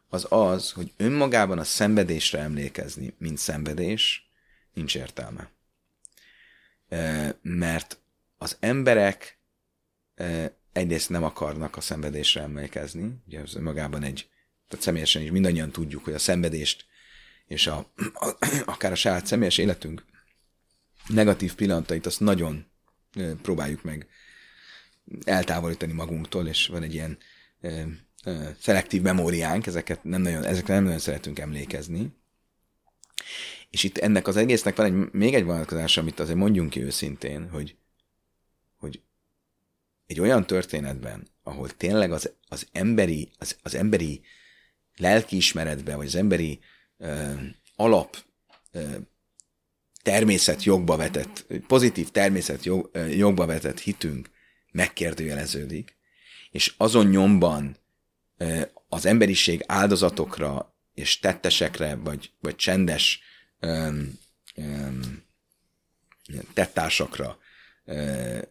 az 0.09 0.25
az, 0.29 0.71
hogy 0.71 0.93
önmagában 0.97 1.59
a 1.59 1.63
szenvedésre 1.63 2.39
emlékezni, 2.39 3.13
mint 3.17 3.37
szenvedés, 3.37 4.29
nincs 4.73 4.95
értelme. 4.95 5.49
Mert 7.41 7.99
az 8.37 8.57
emberek 8.59 9.39
egyrészt 10.71 11.09
nem 11.09 11.23
akarnak 11.23 11.77
a 11.77 11.81
szenvedésre 11.81 12.41
emlékezni, 12.41 13.11
ugye 13.27 13.39
ez 13.39 13.55
önmagában 13.55 14.03
egy, 14.03 14.29
tehát 14.67 14.85
személyesen 14.85 15.21
is 15.21 15.31
mindannyian 15.31 15.71
tudjuk, 15.71 16.03
hogy 16.03 16.13
a 16.13 16.19
szenvedést 16.19 16.85
és 17.47 17.67
a, 17.67 17.91
a, 18.13 18.35
akár 18.65 18.91
a 18.91 18.95
saját 18.95 19.25
személyes 19.25 19.57
életünk 19.57 20.05
negatív 21.07 21.55
pillanatait 21.55 22.05
azt 22.05 22.19
nagyon 22.19 22.65
próbáljuk 23.41 23.83
meg 23.83 24.07
eltávolítani 25.23 25.93
magunktól, 25.93 26.47
és 26.47 26.67
van 26.67 26.83
egy 26.83 26.93
ilyen 26.93 27.17
szelektív 28.59 29.01
memóriánk, 29.01 29.65
ezeket 29.65 30.03
nem 30.03 30.21
nagyon, 30.21 30.43
ezekre 30.43 30.73
nem 30.73 30.83
nagyon 30.83 30.99
szeretünk 30.99 31.39
emlékezni. 31.39 32.15
És 33.69 33.83
itt 33.83 33.97
ennek 33.97 34.27
az 34.27 34.37
egésznek 34.37 34.75
van 34.75 34.85
egy, 34.85 35.11
még 35.11 35.33
egy 35.33 35.43
vonatkozása, 35.43 36.01
amit 36.01 36.19
azért 36.19 36.37
mondjunk 36.37 36.69
ki 36.69 36.81
őszintén, 36.81 37.49
hogy, 37.49 37.75
hogy 38.77 39.01
egy 40.05 40.19
olyan 40.19 40.47
történetben, 40.47 41.27
ahol 41.43 41.69
tényleg 41.69 42.11
az, 42.11 42.33
az 42.47 42.67
emberi, 42.71 43.31
az, 43.37 43.57
az 43.61 43.75
emberi 43.75 44.21
lelkiismeretbe, 44.97 45.95
vagy 45.95 46.05
az 46.05 46.15
emberi 46.15 46.59
ö, 46.59 46.72
alap 47.75 48.17
ö, 48.71 48.97
természet 50.01 50.63
jogba 50.63 50.97
vetett, 50.97 51.45
pozitív 51.67 52.09
természet 52.09 52.63
jog, 52.63 52.89
ö, 52.93 53.05
jogba 53.05 53.45
vetett 53.45 53.79
hitünk 53.79 54.29
megkérdőjeleződik, 54.71 55.95
és 56.51 56.73
azon 56.77 57.07
nyomban 57.07 57.77
az 58.89 59.05
emberiség 59.05 59.63
áldozatokra 59.65 60.75
és 60.93 61.19
tettesekre, 61.19 61.95
vagy, 61.95 62.31
vagy 62.39 62.55
csendes 62.55 63.21
um, 63.61 64.19
um, 64.55 65.23
tettásokra 66.53 67.37
um, 67.85 68.41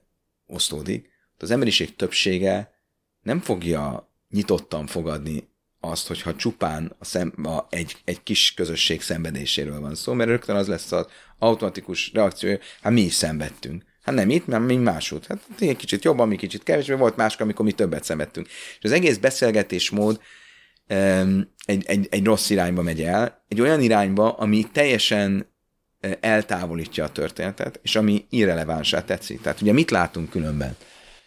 osztódik, 0.47 1.11
az 1.39 1.51
emberiség 1.51 1.97
többsége 1.97 2.75
nem 3.23 3.41
fogja 3.41 4.11
nyitottan 4.29 4.87
fogadni 4.87 5.49
azt, 5.85 6.09
hogyha 6.09 6.37
csupán 6.37 6.95
a 6.99 7.05
szem, 7.05 7.33
a, 7.43 7.67
egy, 7.71 7.97
egy 8.05 8.23
kis 8.23 8.55
közösség 8.55 9.03
szenvedéséről 9.03 9.81
van 9.81 9.95
szó, 9.95 10.13
mert 10.13 10.29
rögtön 10.29 10.57
az 10.57 10.69
lesz 10.69 10.93
az 10.93 11.07
automatikus 11.39 12.11
reakció, 12.15 12.59
hát 12.83 12.93
mi 12.93 13.01
is 13.01 13.15
szenvedtünk. 13.15 13.83
Hát 14.03 14.15
nem 14.15 14.31
itt, 14.31 14.47
mert 14.47 14.65
mi 14.65 14.77
máshogy. 14.77 15.27
Hát 15.27 15.39
egy 15.59 15.77
kicsit 15.77 16.05
jobban, 16.05 16.29
mi 16.29 16.37
kicsit 16.37 16.63
kevésbé, 16.63 16.95
volt 16.95 17.17
máskor, 17.17 17.43
amikor 17.43 17.65
mi 17.65 17.73
többet 17.73 18.05
szenvedtünk. 18.05 18.47
És 18.49 18.85
az 18.85 18.93
egész 18.93 19.17
beszélgetésmód 19.17 20.21
egy, 21.65 21.85
egy, 21.85 22.07
egy 22.11 22.25
rossz 22.25 22.51
irányba 22.51 22.83
megy 22.83 23.03
el, 23.03 23.45
egy 23.49 23.61
olyan 23.61 23.81
irányba, 23.81 24.33
ami 24.33 24.69
teljesen 24.73 25.47
e, 26.01 26.19
eltávolítja 26.21 27.05
a 27.05 27.13
történetet, 27.13 27.81
és 27.83 27.97
ami 27.97 28.27
irrelevánsá 28.31 29.05
tetszik. 29.05 29.41
Tehát 29.41 29.61
ugye 29.61 29.73
mit 29.73 29.91
látunk 29.91 30.31
különben? 30.31 30.77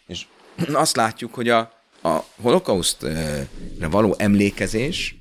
És 0.08 0.26
azt 0.74 0.96
látjuk, 0.96 1.34
hogy 1.34 1.50
a, 1.50 1.75
a 2.06 2.26
holokausztra 2.42 3.48
való 3.80 4.16
emlékezés 4.18 5.16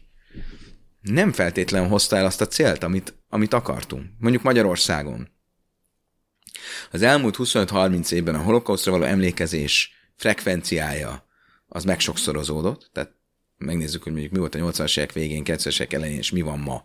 nem 1.00 1.32
feltétlenül 1.32 1.88
hozta 1.88 2.16
el 2.16 2.24
azt 2.24 2.40
a 2.40 2.46
célt, 2.46 2.82
amit, 2.82 3.14
amit 3.28 3.54
akartunk. 3.54 4.10
Mondjuk 4.18 4.42
Magyarországon. 4.42 5.28
Az 6.90 7.02
elmúlt 7.02 7.36
25-30 7.38 8.10
évben 8.10 8.34
a 8.34 8.42
holokausztra 8.42 8.92
való 8.92 9.04
emlékezés 9.04 9.92
frekvenciája 10.16 11.26
az 11.68 11.84
megsokszorozódott, 11.84 12.90
tehát 12.92 13.12
megnézzük, 13.56 14.02
hogy 14.02 14.12
mondjuk 14.12 14.32
mi 14.32 14.38
volt 14.38 14.54
a 14.54 14.58
80-as 14.58 14.96
évek 14.98 15.12
végén, 15.12 15.42
90-es 15.46 15.74
évek 15.74 15.92
elején, 15.92 16.18
és 16.18 16.30
mi 16.30 16.40
van 16.40 16.58
ma, 16.58 16.84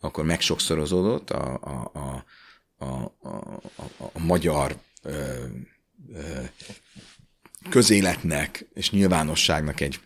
akkor 0.00 0.24
megsokszorozódott 0.24 1.30
a, 1.30 1.60
a, 1.62 1.90
a, 1.98 2.24
a, 2.84 3.14
a, 3.20 3.36
a, 3.76 4.10
a 4.12 4.18
magyar 4.18 4.76
ö, 5.02 5.44
ö, 6.12 6.40
közéletnek 7.68 8.66
és 8.74 8.90
nyilvánosságnak 8.90 9.80
egy 9.80 10.00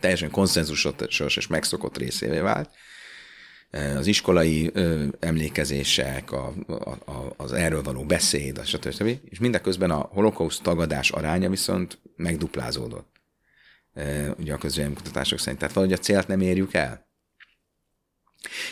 teljesen 0.00 0.30
konszenzusos 0.30 1.36
és 1.36 1.46
megszokott 1.46 1.98
részévé 1.98 2.38
vált, 2.38 2.70
az 3.96 4.06
iskolai 4.06 4.72
emlékezések, 5.20 6.32
a, 6.32 6.54
a, 7.04 7.34
az 7.36 7.52
erről 7.52 7.82
való 7.82 8.04
beszéd, 8.04 8.66
stb. 8.66 9.18
És 9.24 9.38
mindeközben 9.38 9.90
a 9.90 10.08
holokauszt 10.12 10.62
tagadás 10.62 11.10
aránya 11.10 11.48
viszont 11.48 11.98
megduplázódott. 12.16 13.20
Ugye 14.36 14.54
a 14.54 14.58
kutatások 14.94 15.38
szerint. 15.38 15.58
Tehát 15.58 15.74
valahogy 15.74 15.96
a 15.98 16.02
célt 16.02 16.28
nem 16.28 16.40
érjük 16.40 16.74
el. 16.74 17.08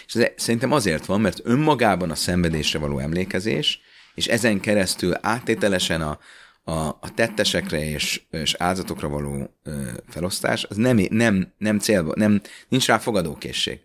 És 0.06 0.14
ez 0.14 0.30
szerintem 0.36 0.72
azért 0.72 1.06
van, 1.06 1.20
mert 1.20 1.40
önmagában 1.42 2.10
a 2.10 2.14
szenvedésre 2.14 2.78
való 2.78 2.98
emlékezés, 2.98 3.80
és 4.14 4.26
ezen 4.26 4.60
keresztül 4.60 5.14
áttételesen 5.20 6.02
a, 6.02 6.18
a, 6.64 6.72
a 6.86 7.14
tettesekre 7.14 7.84
és, 7.84 8.22
és 8.30 8.54
áldozatokra 8.54 9.08
való 9.08 9.56
ö, 9.62 9.90
felosztás, 10.08 10.64
az 10.64 10.76
nem, 10.76 11.00
nem, 11.10 11.52
nem 11.58 11.78
célba, 11.78 12.12
nem, 12.16 12.40
nincs 12.68 12.86
rá 12.86 12.98
fogadókészség. 12.98 13.80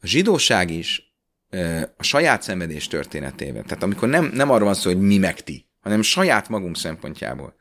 A 0.00 0.06
zsidóság 0.06 0.70
is 0.70 1.10
a 1.96 2.02
saját 2.02 2.42
szenvedés 2.42 2.88
történetével, 2.88 3.62
tehát 3.62 3.82
amikor 3.82 4.08
nem, 4.08 4.24
nem 4.24 4.50
arról 4.50 4.64
van 4.64 4.74
szó, 4.74 4.90
hogy 4.90 5.00
mi 5.00 5.18
meg 5.18 5.42
ti, 5.42 5.66
hanem 5.80 6.02
saját 6.02 6.48
magunk 6.48 6.76
szempontjából. 6.76 7.54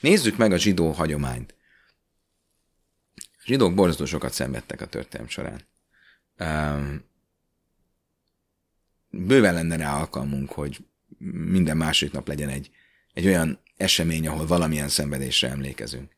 Nézzük 0.00 0.36
meg 0.36 0.52
a 0.52 0.58
zsidó 0.58 0.90
hagyományt. 0.90 1.54
A 3.16 3.42
zsidók 3.44 3.74
borzasztó 3.74 4.04
sokat 4.04 4.32
szenvedtek 4.32 4.80
a 4.80 4.86
történelem 4.86 5.28
során. 5.28 5.60
Bőven 9.10 9.54
lenne 9.54 9.76
rá 9.76 9.98
alkalmunk, 9.98 10.50
hogy 10.50 10.78
minden 11.34 11.76
második 11.76 12.14
nap 12.14 12.28
legyen 12.28 12.48
egy, 12.48 12.70
egy 13.14 13.26
olyan 13.26 13.58
esemény, 13.76 14.28
ahol 14.28 14.46
valamilyen 14.46 14.88
szenvedésre 14.88 15.48
emlékezünk. 15.48 16.12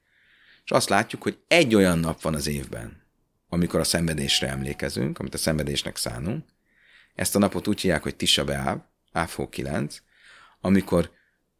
És 0.64 0.70
azt 0.70 0.88
látjuk, 0.88 1.22
hogy 1.22 1.38
egy 1.48 1.74
olyan 1.74 1.98
nap 1.98 2.22
van 2.22 2.34
az 2.34 2.46
évben, 2.46 3.02
amikor 3.48 3.80
a 3.80 3.84
szenvedésre 3.84 4.48
emlékezünk, 4.48 5.18
amit 5.18 5.34
a 5.34 5.38
szenvedésnek 5.38 5.96
szánunk. 5.96 6.44
Ezt 7.14 7.34
a 7.34 7.38
napot 7.38 7.66
úgy 7.66 7.80
hívják, 7.80 8.02
hogy 8.02 8.16
Tisa 8.16 8.44
Beáv, 8.44 8.78
Áfó 9.12 9.48
9, 9.48 10.02
amikor 10.60 11.10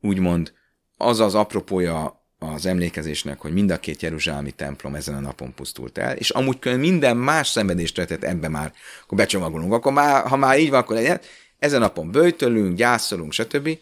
úgymond 0.01 0.53
az 0.97 1.21
az 1.21 1.35
apropója 1.35 2.25
az 2.39 2.67
emlékezésnek, 2.67 3.41
hogy 3.41 3.53
mind 3.53 3.71
a 3.71 3.81
két 3.81 4.03
jeruzsálemi 4.03 4.51
templom 4.51 4.95
ezen 4.95 5.15
a 5.15 5.21
napon 5.21 5.55
pusztult 5.55 5.99
el, 5.99 6.17
és 6.17 6.31
amúgy 6.31 6.79
minden 6.79 7.17
más 7.17 7.49
szenvedést 7.49 7.95
történt 7.95 8.25
ebbe 8.25 8.49
már, 8.49 8.73
akkor 9.03 9.19
becsomagolunk, 9.19 9.73
akkor 9.73 9.93
már, 9.93 10.27
ha 10.27 10.37
már 10.37 10.59
így 10.59 10.71
van, 10.71 10.81
akkor 10.81 10.97
legyen, 10.97 11.21
ezen 11.59 11.81
a 11.83 11.85
napon 11.85 12.11
bőtölünk, 12.11 12.77
gyászolunk, 12.77 13.33
stb. 13.33 13.79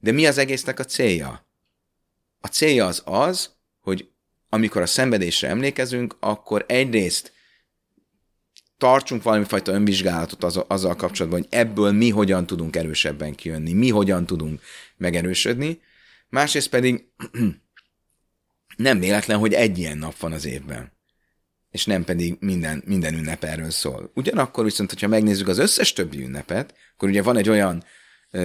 De 0.00 0.12
mi 0.12 0.26
az 0.26 0.38
egésznek 0.38 0.78
a 0.78 0.84
célja? 0.84 1.46
A 2.40 2.46
célja 2.46 2.86
az 2.86 3.02
az, 3.04 3.50
hogy 3.80 4.08
amikor 4.48 4.82
a 4.82 4.86
szenvedésre 4.86 5.48
emlékezünk, 5.48 6.16
akkor 6.20 6.64
egyrészt 6.68 7.32
tartsunk 8.78 9.22
valami 9.22 9.44
fajta 9.44 9.72
önvizsgálatot 9.72 10.44
az, 10.44 10.60
azzal 10.66 10.96
kapcsolatban, 10.96 11.40
hogy 11.40 11.48
ebből 11.50 11.92
mi 11.92 12.10
hogyan 12.10 12.46
tudunk 12.46 12.76
erősebben 12.76 13.34
kijönni, 13.34 13.72
mi 13.72 13.88
hogyan 13.90 14.26
tudunk 14.26 14.60
megerősödni, 14.96 15.80
másrészt 16.28 16.68
pedig 16.68 17.04
nem 18.76 18.98
véletlen, 18.98 19.38
hogy 19.38 19.52
egy 19.52 19.78
ilyen 19.78 19.98
nap 19.98 20.18
van 20.18 20.32
az 20.32 20.44
évben, 20.44 20.92
és 21.70 21.84
nem 21.84 22.04
pedig 22.04 22.36
minden, 22.40 22.82
minden 22.86 23.14
ünnep 23.14 23.44
erről 23.44 23.70
szól. 23.70 24.10
Ugyanakkor 24.14 24.64
viszont, 24.64 24.90
hogyha 24.90 25.08
megnézzük 25.08 25.48
az 25.48 25.58
összes 25.58 25.92
többi 25.92 26.22
ünnepet, 26.22 26.74
akkor 26.94 27.08
ugye 27.08 27.22
van 27.22 27.36
egy 27.36 27.48
olyan 27.48 27.84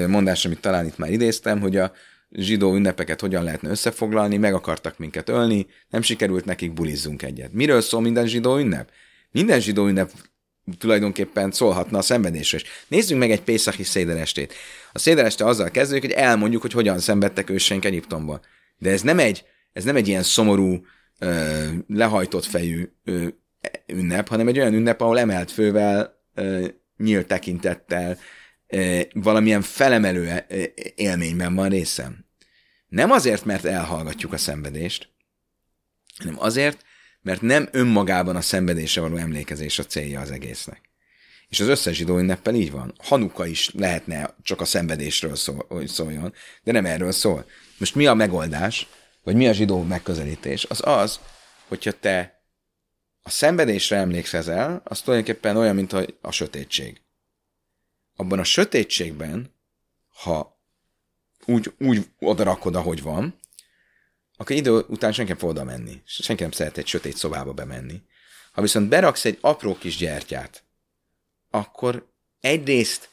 mondás, 0.08 0.46
amit 0.46 0.62
talán 0.62 0.86
itt 0.86 0.98
már 0.98 1.12
idéztem, 1.12 1.60
hogy 1.60 1.78
a 1.78 1.92
zsidó 2.32 2.76
ünnepeket 2.76 3.22
hogyan 3.22 3.44
lehetne 3.44 3.70
összefoglalni, 3.70 4.38
meg 4.38 4.54
akartak 4.54 4.98
minket 4.98 5.30
ölni, 5.30 5.68
nem 5.90 6.02
sikerült 6.02 6.46
nekik, 6.46 6.74
bulizzunk 6.74 7.22
egyet. 7.22 7.54
Miről 7.54 7.82
szól 7.82 8.02
minden 8.02 8.28
zsidó 8.28 8.58
ünnep? 8.58 8.90
Minden 9.32 9.60
zsidó 9.60 9.88
ünnep 9.88 10.12
tulajdonképpen 10.78 11.52
szólhatna 11.52 11.98
a 11.98 12.02
szenvedésről. 12.02 12.62
Nézzünk 12.88 13.20
meg 13.20 13.32
egy 13.32 13.42
Pészachi 13.42 13.84
széderestét. 13.84 14.54
A 14.92 15.00
szédereste 15.00 15.46
azzal 15.46 15.70
kezdődik, 15.70 16.04
hogy 16.04 16.24
elmondjuk, 16.24 16.62
hogy 16.62 16.72
hogyan 16.72 17.00
szenvedtek 17.00 17.50
őseink 17.50 17.86
Egyiptomban. 17.86 18.42
De 18.78 18.90
ez 18.90 19.02
nem 19.02 19.20
egy, 19.20 19.46
ez 19.74 19.84
nem 19.84 19.96
egy 19.96 20.08
ilyen 20.08 20.24
szomorú, 20.24 20.86
ö, 21.20 21.66
lehajtott 21.88 22.46
fejű 22.46 22.90
ö, 23.04 23.28
ünnep, 23.88 24.28
hanem 24.28 24.48
egy 24.48 24.60
olyan 24.60 24.74
ünnep, 24.74 25.02
ahol 25.02 25.20
emelt 25.20 25.52
fővel, 25.52 26.22
ö, 26.34 26.68
nyílt 26.98 27.28
tekintettel, 27.28 28.18
valamilyen 29.14 29.62
felemelő 29.62 30.46
élményben 30.96 31.56
van 31.56 31.70
részem. 31.70 32.26
Nem 32.88 33.12
azért, 33.12 33.46
mert 33.46 33.66
elhallgatjuk 33.66 34.34
a 34.34 34.38
szenvedést, 34.38 35.10
hanem 36.18 36.40
azért, 36.40 36.84
mert 37.22 37.42
nem 37.42 37.68
önmagában 37.72 38.36
a 38.36 38.42
szenvedése 38.42 39.02
való 39.02 39.16
emlékezés 39.16 39.80
a 39.80 39.86
célja 39.86 40.20
az 40.20 40.32
egésznek. 40.32 40.82
És 41.50 41.60
az 41.60 41.68
összes 41.68 41.96
zsidó 41.96 42.18
ünneppel 42.18 42.56
így 42.56 42.72
van. 42.72 42.94
Hanuka 42.98 43.46
is 43.46 43.72
lehetne 43.74 44.36
csak 44.42 44.62
a 44.62 44.66
szenvedésről 44.66 45.36
szól, 45.36 45.68
szóljon, 45.86 46.34
de 46.64 46.72
nem 46.72 46.86
erről 46.86 47.12
szól. 47.12 47.46
Most 47.78 47.96
mi 47.96 48.06
a 48.06 48.14
megoldás, 48.14 48.88
vagy 49.24 49.36
mi 49.36 49.48
a 49.48 49.54
zsidó 49.54 49.82
megközelítés? 49.82 50.64
Az 50.64 50.82
az, 50.84 51.20
hogyha 51.68 51.92
te 51.92 52.44
a 53.22 53.30
szenvedésre 53.30 53.98
emlékszel, 53.98 54.82
az 54.84 55.02
tulajdonképpen 55.02 55.58
olyan, 55.58 55.76
mint 55.76 55.94
a 56.22 56.32
sötétség. 56.32 57.02
Abban 58.16 58.40
a 58.40 58.44
sötétségben, 58.44 59.54
ha 60.24 60.60
úgy, 61.46 61.74
úgy 61.80 62.10
odarakod, 62.20 62.76
ahogy 62.76 63.02
van, 63.02 63.40
akkor 64.38 64.56
idő 64.56 64.86
után 64.88 65.12
senki 65.12 65.32
nem 65.32 65.40
fog 65.40 65.50
oda 65.50 65.64
menni. 65.64 66.02
Senki 66.06 66.42
nem 66.42 66.52
szeret 66.52 66.78
egy 66.78 66.88
sötét 66.88 67.18
szobába 67.18 67.54
bemenni. 67.54 68.02
Ha 68.52 68.62
viszont 68.62 68.90
beraksz 68.90 69.26
egy 69.26 69.38
apró 69.42 69.78
kis 69.78 69.98
gyertyát, 69.98 70.64
akkor 71.50 72.08
egyrészt 72.40 73.10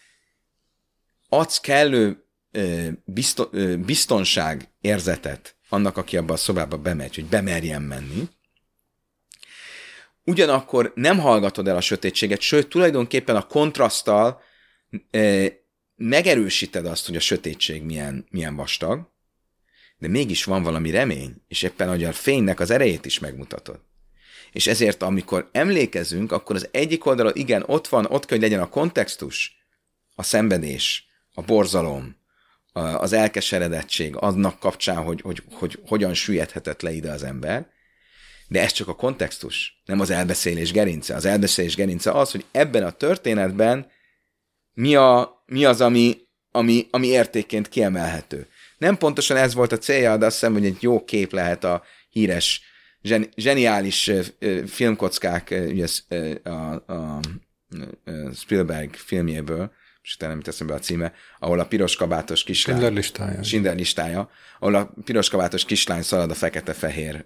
adsz 1.28 1.60
kellő 1.60 2.24
biztonság 3.76 4.68
érzetet 4.80 5.56
annak, 5.68 5.96
aki 5.96 6.16
abba 6.16 6.32
a 6.32 6.36
szobába 6.36 6.78
bemegy, 6.78 7.14
hogy 7.14 7.26
bemerjen 7.26 7.82
menni, 7.82 8.28
ugyanakkor 10.24 10.92
nem 10.94 11.18
hallgatod 11.18 11.68
el 11.68 11.76
a 11.76 11.80
sötétséget, 11.80 12.40
sőt, 12.40 12.68
tulajdonképpen 12.68 13.36
a 13.36 13.46
kontraszttal 13.46 14.42
megerősíted 15.96 16.86
azt, 16.86 17.06
hogy 17.06 17.16
a 17.16 17.20
sötétség 17.20 17.82
milyen, 17.82 18.26
milyen 18.30 18.56
vastag, 18.56 19.10
de 19.98 20.08
mégis 20.08 20.44
van 20.44 20.62
valami 20.62 20.90
remény, 20.90 21.42
és 21.48 21.62
éppen 21.62 21.88
hogy 21.88 22.04
a 22.04 22.12
fénynek 22.12 22.60
az 22.60 22.70
erejét 22.70 23.04
is 23.04 23.18
megmutatod. 23.18 23.80
És 24.52 24.66
ezért, 24.66 25.02
amikor 25.02 25.48
emlékezünk, 25.52 26.32
akkor 26.32 26.56
az 26.56 26.68
egyik 26.70 27.06
oldalon, 27.06 27.32
igen, 27.34 27.64
ott 27.66 27.88
van, 27.88 28.04
ott 28.04 28.24
kell, 28.24 28.38
hogy 28.38 28.48
legyen 28.48 28.60
a 28.60 28.68
kontextus, 28.68 29.56
a 30.14 30.22
szenvedés, 30.22 31.06
a 31.34 31.42
borzalom, 31.42 32.16
az 32.72 33.12
elkeseredettség 33.12 34.16
annak 34.16 34.58
kapcsán, 34.58 35.02
hogy, 35.02 35.20
hogy, 35.20 35.42
hogy 35.50 35.78
hogyan 35.86 36.14
süllyedhetett 36.14 36.80
le 36.82 36.92
ide 36.92 37.10
az 37.10 37.22
ember, 37.22 37.70
de 38.48 38.60
ez 38.60 38.72
csak 38.72 38.88
a 38.88 38.94
kontextus, 38.94 39.82
nem 39.84 40.00
az 40.00 40.10
elbeszélés 40.10 40.72
gerince. 40.72 41.14
Az 41.14 41.24
elbeszélés 41.24 41.74
gerince 41.74 42.10
az, 42.10 42.30
hogy 42.30 42.44
ebben 42.50 42.82
a 42.82 42.90
történetben 42.90 43.90
mi, 44.74 44.94
a, 44.94 45.42
mi 45.46 45.64
az, 45.64 45.80
ami, 45.80 46.16
ami, 46.50 46.86
ami 46.90 47.06
értékként 47.06 47.68
kiemelhető. 47.68 48.46
Nem 48.78 48.96
pontosan 48.96 49.36
ez 49.36 49.54
volt 49.54 49.72
a 49.72 49.78
célja, 49.78 50.16
de 50.16 50.26
azt 50.26 50.34
hiszem, 50.34 50.52
hogy 50.52 50.64
egy 50.64 50.76
jó 50.80 51.04
kép 51.04 51.32
lehet 51.32 51.64
a 51.64 51.82
híres, 52.08 52.62
zseni, 53.02 53.28
zseniális 53.36 54.10
filmkockák 54.66 55.54
ugye, 55.68 55.86
a, 56.42 56.48
a, 56.48 56.92
a 56.92 57.20
Spielberg 58.34 58.94
filmjéből, 58.94 59.72
és 60.02 60.14
utána 60.14 60.32
nem 60.32 60.42
teszem 60.42 60.66
be 60.66 60.74
a 60.74 60.78
címe, 60.78 61.12
ahol 61.38 61.60
a 61.60 61.66
piros 61.66 61.96
kabátos 61.96 62.44
kislány. 62.44 62.76
Schindler 62.76 62.96
listája. 62.96 63.42
Schindler 63.42 63.76
listája, 63.76 64.30
ahol 64.58 64.74
a 64.74 64.94
piros 65.04 65.28
kabátos 65.28 65.64
kislány 65.64 66.02
szalad 66.02 66.30
a 66.30 66.34
fekete-fehér 66.34 67.24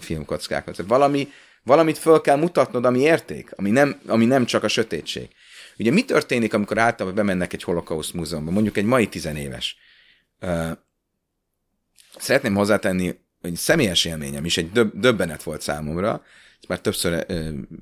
filmkockákat. 0.00 0.76
Valami, 0.86 1.28
valamit 1.62 1.98
föl 1.98 2.20
kell 2.20 2.36
mutatnod, 2.36 2.84
ami 2.84 3.00
érték, 3.00 3.50
ami 3.56 3.70
nem, 3.70 4.00
ami 4.06 4.24
nem 4.24 4.44
csak 4.44 4.62
a 4.62 4.68
sötétség. 4.68 5.28
Ugye 5.78 5.90
mi 5.90 6.04
történik, 6.04 6.54
amikor 6.54 6.78
általában 6.78 7.14
bemennek 7.14 7.52
egy 7.52 7.62
holokauszt 7.62 8.14
múzeumba, 8.14 8.50
mondjuk 8.50 8.76
egy 8.76 8.84
mai 8.84 9.08
tizenéves? 9.08 9.76
Szeretném 12.18 12.54
hozzátenni, 12.54 13.18
hogy 13.40 13.56
személyes 13.56 14.04
élményem 14.04 14.44
is 14.44 14.56
egy 14.56 14.72
döb- 14.72 14.96
döbbenet 14.96 15.42
volt 15.42 15.60
számomra, 15.60 16.24
ezt 16.58 16.68
már 16.68 16.80
többször 16.80 17.26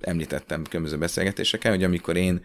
említettem 0.01 0.65
különböző 0.65 0.99
beszélgetéseken, 0.99 1.73
hogy 1.73 1.85
amikor 1.85 2.17
én 2.17 2.45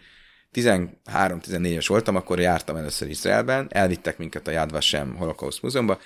13-14-es 0.54 1.86
voltam, 1.88 2.16
akkor 2.16 2.40
jártam 2.40 2.76
először 2.76 3.10
Izraelben, 3.10 3.68
elvittek 3.70 4.18
minket 4.18 4.48
a 4.48 4.52
Yad 4.52 4.72
Vashem 4.72 5.16
Holocaust 5.16 5.62
Múzeumba, 5.62 6.00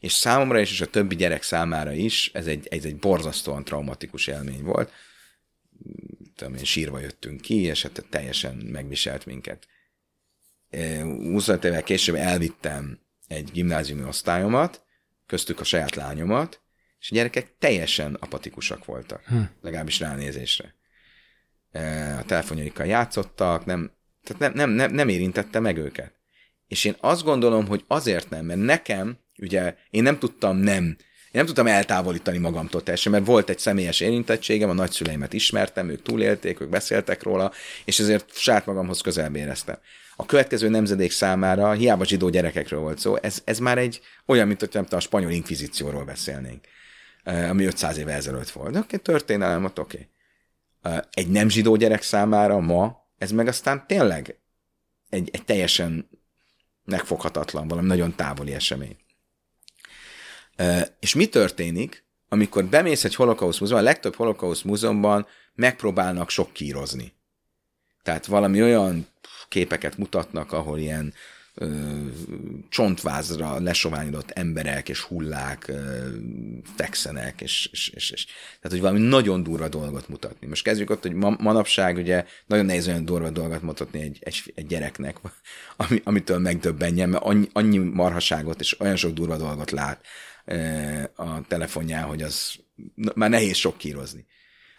és 0.00 0.12
számomra 0.12 0.60
is, 0.60 0.70
és 0.70 0.80
a 0.80 0.86
többi 0.86 1.14
gyerek 1.16 1.42
számára 1.42 1.92
is 1.92 2.30
ez 2.32 2.46
egy, 2.46 2.66
ez 2.70 2.84
egy 2.84 2.96
borzasztóan 2.96 3.64
traumatikus 3.64 4.26
élmény 4.26 4.62
volt. 4.62 4.92
Tudom 6.38 6.54
én, 6.54 6.64
sírva 6.64 6.98
jöttünk 6.98 7.40
ki, 7.40 7.62
és 7.62 7.82
hát 7.82 8.04
teljesen 8.10 8.56
megviselt 8.56 9.26
minket. 9.26 9.66
25 10.70 11.64
évvel 11.64 11.82
később 11.82 12.14
elvittem 12.14 13.00
egy 13.26 13.50
gimnáziumi 13.52 14.02
osztályomat, 14.02 14.82
köztük 15.26 15.60
a 15.60 15.64
saját 15.64 15.94
lányomat, 15.94 16.60
és 17.00 17.10
a 17.10 17.14
gyerekek 17.14 17.56
teljesen 17.58 18.14
apatikusak 18.14 18.84
voltak, 18.84 19.24
hm. 19.24 19.40
legalábbis 19.60 20.00
ránézésre. 20.00 20.74
A 22.18 22.24
telefonjaikkal 22.26 22.86
játszottak, 22.86 23.64
nem, 23.64 23.92
tehát 24.22 24.42
nem, 24.42 24.52
nem, 24.52 24.70
nem, 24.70 24.92
nem 24.92 25.08
érintette 25.08 25.60
meg 25.60 25.76
őket. 25.76 26.12
És 26.66 26.84
én 26.84 26.96
azt 27.00 27.22
gondolom, 27.22 27.66
hogy 27.66 27.84
azért 27.86 28.30
nem, 28.30 28.44
mert 28.44 28.60
nekem, 28.60 29.18
ugye 29.38 29.76
én 29.90 30.02
nem 30.02 30.18
tudtam 30.18 30.56
nem, 30.56 30.96
én 31.30 31.34
nem 31.34 31.46
tudtam 31.46 31.66
eltávolítani 31.66 32.38
magamtól 32.38 32.82
teljesen, 32.82 33.12
mert 33.12 33.26
volt 33.26 33.48
egy 33.48 33.58
személyes 33.58 34.00
érintettségem, 34.00 34.70
a 34.70 34.72
nagyszüleimet 34.72 35.32
ismertem, 35.32 35.88
ők 35.88 36.02
túlélték, 36.02 36.60
ők 36.60 36.68
beszéltek 36.68 37.22
róla, 37.22 37.52
és 37.84 37.98
ezért 37.98 38.36
saját 38.36 38.66
magamhoz 38.66 39.00
közelebb 39.00 39.36
éreztem 39.36 39.78
a 40.20 40.26
következő 40.26 40.68
nemzedék 40.68 41.10
számára, 41.10 41.72
hiába 41.72 42.04
zsidó 42.04 42.28
gyerekekről 42.28 42.80
volt 42.80 42.98
szó, 42.98 43.16
ez, 43.16 43.42
ez 43.44 43.58
már 43.58 43.78
egy 43.78 44.00
olyan, 44.26 44.46
mint 44.46 44.60
hogy 44.60 44.68
nem 44.72 44.82
tudom, 44.82 44.98
a 44.98 45.02
spanyol 45.02 45.30
inkvizícióról 45.30 46.04
beszélnénk, 46.04 46.64
ami 47.24 47.64
500 47.64 47.98
éve 47.98 48.12
ezelőtt 48.12 48.50
volt. 48.50 48.68
Oké, 48.68 48.78
okay, 48.78 48.98
történelem, 48.98 49.64
oké. 49.64 50.08
Okay. 50.82 51.00
Egy 51.10 51.28
nem 51.28 51.48
zsidó 51.48 51.76
gyerek 51.76 52.02
számára 52.02 52.60
ma, 52.60 53.06
ez 53.18 53.30
meg 53.30 53.48
aztán 53.48 53.86
tényleg 53.86 54.38
egy, 55.08 55.28
egy 55.32 55.44
teljesen 55.44 56.08
megfoghatatlan, 56.84 57.68
valami 57.68 57.86
nagyon 57.86 58.14
távoli 58.14 58.54
esemény. 58.54 58.96
És 61.00 61.14
mi 61.14 61.26
történik, 61.26 62.04
amikor 62.28 62.64
bemész 62.64 63.04
egy 63.04 63.14
holokauszt 63.14 63.60
múzeumban, 63.60 63.86
a 63.86 63.90
legtöbb 63.90 64.14
holokauszt 64.14 64.64
múzeumban 64.64 65.26
megpróbálnak 65.54 66.30
sok 66.30 66.52
kírozni. 66.52 67.12
Tehát 68.02 68.26
valami 68.26 68.62
olyan 68.62 69.06
képeket 69.48 69.96
mutatnak, 69.96 70.52
ahol 70.52 70.78
ilyen 70.78 71.14
ö, 71.54 71.66
csontvázra 72.68 73.60
lesoványodott 73.60 74.30
emberek 74.30 74.88
és 74.88 75.00
hullák 75.00 75.68
ö, 75.68 76.08
fekszenek, 76.76 77.40
és, 77.40 77.68
és, 77.72 77.88
és, 77.88 78.10
és 78.10 78.24
tehát, 78.24 78.70
hogy 78.70 78.80
valami 78.80 78.98
nagyon 78.98 79.42
durva 79.42 79.68
dolgot 79.68 80.08
mutatni. 80.08 80.46
Most 80.46 80.62
kezdjük 80.62 80.90
ott, 80.90 81.02
hogy 81.02 81.12
ma, 81.12 81.36
manapság 81.38 81.96
ugye 81.96 82.24
nagyon 82.46 82.66
nehéz 82.66 82.88
olyan 82.88 83.04
durva 83.04 83.30
dolgot 83.30 83.62
mutatni 83.62 84.00
egy, 84.00 84.18
egy, 84.20 84.52
egy 84.54 84.66
gyereknek, 84.66 85.16
ami, 85.76 86.00
amitől 86.04 86.38
megdöbbenjen, 86.38 87.08
mert 87.08 87.24
annyi, 87.24 87.48
annyi 87.52 87.78
marhaságot 87.78 88.60
és 88.60 88.80
olyan 88.80 88.96
sok 88.96 89.12
durva 89.12 89.36
dolgot 89.36 89.70
lát 89.70 90.04
a 91.14 91.46
telefonján, 91.48 92.02
hogy 92.02 92.22
az 92.22 92.52
már 93.14 93.30
nehéz 93.30 93.56
sok 93.56 93.78
kírozni. 93.78 94.26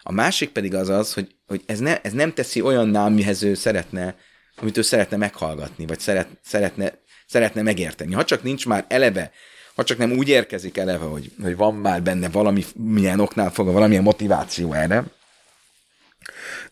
A 0.01 0.11
másik 0.11 0.49
pedig 0.49 0.73
az 0.73 0.89
az, 0.89 1.13
hogy, 1.13 1.35
hogy 1.47 1.61
ez, 1.65 1.79
ne, 1.79 2.01
ez 2.01 2.13
nem 2.13 2.33
teszi 2.33 2.61
olyan 2.61 3.11
mihez 3.11 3.43
ő 3.43 3.53
szeretne, 3.53 4.15
amit 4.55 4.77
ő 4.77 4.81
szeretne 4.81 5.17
meghallgatni, 5.17 5.85
vagy 5.85 5.99
szeret, 5.99 6.27
szeretne, 6.43 6.93
szeretne 7.27 7.61
megérteni. 7.61 8.13
Ha 8.13 8.23
csak 8.23 8.43
nincs 8.43 8.65
már 8.65 8.85
eleve, 8.87 9.31
ha 9.75 9.83
csak 9.83 9.97
nem 9.97 10.11
úgy 10.11 10.29
érkezik 10.29 10.77
eleve, 10.77 11.05
hogy, 11.05 11.31
hogy 11.41 11.55
van 11.55 11.75
már 11.75 12.03
benne 12.03 12.29
valami, 12.29 12.65
milyen 12.75 13.19
oknál 13.19 13.51
fogva, 13.51 13.71
valamilyen 13.71 14.03
motiváció 14.03 14.73
erre, 14.73 15.03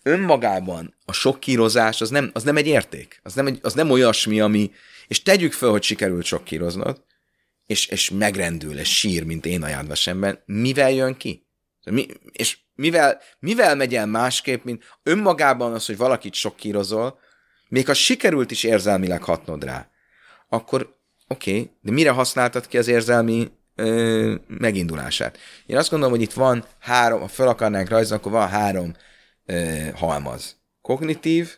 önmagában 0.03 0.95
a 1.05 1.13
sok 1.13 1.39
kírozás 1.39 2.01
az 2.01 2.09
nem, 2.09 2.29
az 2.33 2.43
nem 2.43 2.57
egy 2.57 2.67
érték, 2.67 3.19
az 3.23 3.33
nem, 3.33 3.47
egy, 3.47 3.59
az 3.61 3.73
nem 3.73 3.89
olyasmi, 3.89 4.39
ami, 4.39 4.71
és 5.07 5.21
tegyük 5.21 5.53
föl, 5.53 5.71
hogy 5.71 5.83
sikerült 5.83 6.25
sok 6.25 6.43
kíroznod, 6.43 7.01
és, 7.67 7.87
és 7.87 8.09
megrendül, 8.09 8.79
és 8.79 8.97
sír, 8.97 9.23
mint 9.23 9.45
én 9.45 9.63
a 9.63 9.67
jádvasemben, 9.67 10.43
mivel 10.45 10.91
jön 10.91 11.17
ki? 11.17 11.47
Mi, 11.91 12.07
és 12.31 12.57
mivel, 12.75 13.21
mivel 13.39 13.75
megy 13.75 13.95
el 13.95 14.05
másképp, 14.05 14.63
mint 14.63 14.83
önmagában 15.03 15.73
az, 15.73 15.85
hogy 15.85 15.97
valakit 15.97 16.33
sok 16.33 16.55
kírozol, 16.55 17.19
még 17.69 17.85
ha 17.85 17.93
sikerült 17.93 18.51
is 18.51 18.63
érzelmileg 18.63 19.23
hatnod 19.23 19.63
rá, 19.63 19.89
akkor 20.49 20.97
oké, 21.27 21.51
okay, 21.51 21.71
de 21.81 21.91
mire 21.91 22.09
használtad 22.09 22.67
ki 22.67 22.77
az 22.77 22.87
érzelmi 22.87 23.51
ö, 23.75 24.35
megindulását? 24.47 25.37
Én 25.65 25.77
azt 25.77 25.89
gondolom, 25.89 26.13
hogy 26.13 26.23
itt 26.23 26.33
van 26.33 26.65
három, 26.79 27.19
ha 27.19 27.27
fel 27.27 27.47
akarnánk 27.47 27.89
rajzolni, 27.89 28.23
akkor 28.23 28.31
van 28.31 28.49
három 28.49 28.95
ö, 29.45 29.87
halmaz. 29.95 30.57
Kognitív, 30.81 31.57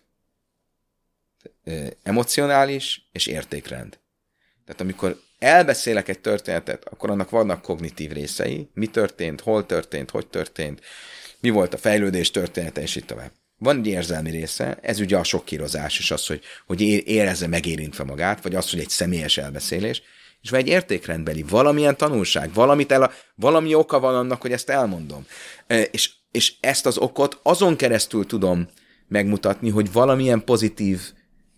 ö, 1.63 1.87
emocionális 2.03 3.09
és 3.11 3.27
értékrend. 3.27 3.99
Tehát 4.65 4.81
amikor 4.81 5.19
elbeszélek 5.39 6.07
egy 6.07 6.19
történetet, 6.19 6.87
akkor 6.87 7.09
annak 7.09 7.29
vannak 7.29 7.61
kognitív 7.61 8.11
részei, 8.11 8.69
mi 8.73 8.87
történt, 8.87 9.41
hol 9.41 9.65
történt, 9.65 10.09
hogy 10.09 10.27
történt, 10.27 10.81
mi 11.39 11.49
volt 11.49 11.73
a 11.73 11.77
fejlődés 11.77 12.31
története, 12.31 12.81
és 12.81 12.95
itt 12.95 13.07
tovább. 13.07 13.31
Van 13.57 13.77
egy 13.77 13.87
érzelmi 13.87 14.29
része, 14.29 14.77
ez 14.81 14.99
ugye 14.99 15.17
a 15.17 15.23
sokkírozás 15.23 15.99
is 15.99 16.11
az, 16.11 16.27
hogy, 16.27 16.41
hogy 16.65 16.81
érezze 17.07 17.47
megérintve 17.47 18.03
magát, 18.03 18.43
vagy 18.43 18.55
az, 18.55 18.69
hogy 18.69 18.79
egy 18.79 18.89
személyes 18.89 19.37
elbeszélés, 19.37 20.01
és 20.41 20.49
van 20.49 20.59
egy 20.59 20.67
értékrendbeli, 20.67 21.43
valamilyen 21.49 21.97
tanulság, 21.97 22.53
valamit 22.53 22.91
el, 22.91 23.11
valami 23.35 23.73
oka 23.73 23.99
van 23.99 24.15
annak, 24.15 24.41
hogy 24.41 24.51
ezt 24.51 24.69
elmondom. 24.69 25.25
És, 25.91 26.11
és 26.31 26.53
ezt 26.59 26.85
az 26.85 26.97
okot 26.97 27.39
azon 27.43 27.75
keresztül 27.75 28.25
tudom 28.25 28.69
megmutatni, 29.07 29.69
hogy 29.69 29.91
valamilyen 29.91 30.43
pozitív 30.43 31.01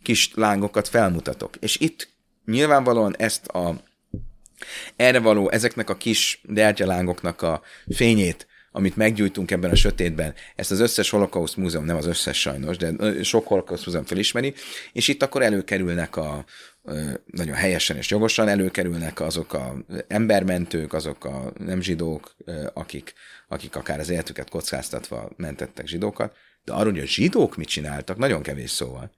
kis 0.04 0.32
lángokat 0.36 0.88
felmutatok. 0.88 1.56
És 1.60 1.78
itt 1.80 2.10
nyilvánvalóan 2.45 3.15
ezt 3.17 3.47
a 3.47 3.75
erre 4.95 5.19
való, 5.19 5.49
ezeknek 5.49 5.89
a 5.89 5.97
kis 5.97 6.41
dergyalángoknak 6.43 7.41
a 7.41 7.62
fényét, 7.89 8.47
amit 8.71 8.95
meggyújtunk 8.95 9.51
ebben 9.51 9.71
a 9.71 9.75
sötétben, 9.75 10.34
ezt 10.56 10.71
az 10.71 10.80
összes 10.80 11.10
holokauszt 11.10 11.58
múzeum, 11.58 11.86
nem 11.86 11.95
az 11.95 12.06
összes 12.06 12.39
sajnos, 12.39 12.77
de 12.77 12.93
sok 13.23 13.47
holokauszt 13.47 13.86
múzeum 13.86 14.06
felismeri, 14.06 14.54
és 14.93 15.08
itt 15.08 15.23
akkor 15.23 15.41
előkerülnek 15.41 16.15
a, 16.15 16.45
nagyon 17.25 17.56
helyesen 17.56 17.97
és 17.97 18.10
jogosan 18.10 18.47
előkerülnek 18.47 19.19
azok 19.19 19.54
a 19.54 19.75
embermentők, 20.08 20.93
azok 20.93 21.25
a 21.25 21.54
nem 21.58 21.82
zsidók, 21.82 22.36
akik, 22.73 23.13
akik 23.47 23.75
akár 23.75 23.99
az 23.99 24.10
életüket 24.10 24.49
kockáztatva 24.49 25.30
mentettek 25.36 25.88
zsidókat, 25.88 26.36
de 26.63 26.73
arról, 26.73 26.91
hogy 26.91 27.01
a 27.01 27.06
zsidók 27.06 27.56
mit 27.56 27.67
csináltak, 27.67 28.17
nagyon 28.17 28.41
kevés 28.41 28.69
szóval. 28.69 29.12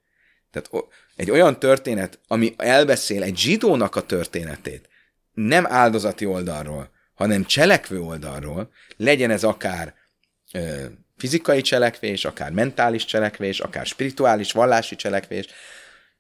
Tehát 0.52 0.86
egy 1.16 1.32
olyan 1.32 1.60
történet, 1.60 2.20
ami 2.28 2.54
elbeszél 2.58 3.24
egy 3.24 3.38
zsidónak 3.38 3.96
a 3.96 4.06
történetét, 4.06 4.90
nem 5.34 5.66
áldozati 5.68 6.26
oldalról, 6.26 6.90
hanem 7.14 7.46
cselekvő 7.46 8.00
oldalról, 8.00 8.72
legyen 8.98 9.32
ez 9.32 9.44
akár 9.44 9.94
ö, 10.54 10.86
fizikai 11.18 11.62
cselekvés, 11.62 12.26
akár 12.26 12.52
mentális 12.52 13.06
cselekvés, 13.06 13.60
akár 13.60 13.86
spirituális, 13.86 14.52
vallási 14.52 14.96
cselekvés, 14.96 15.46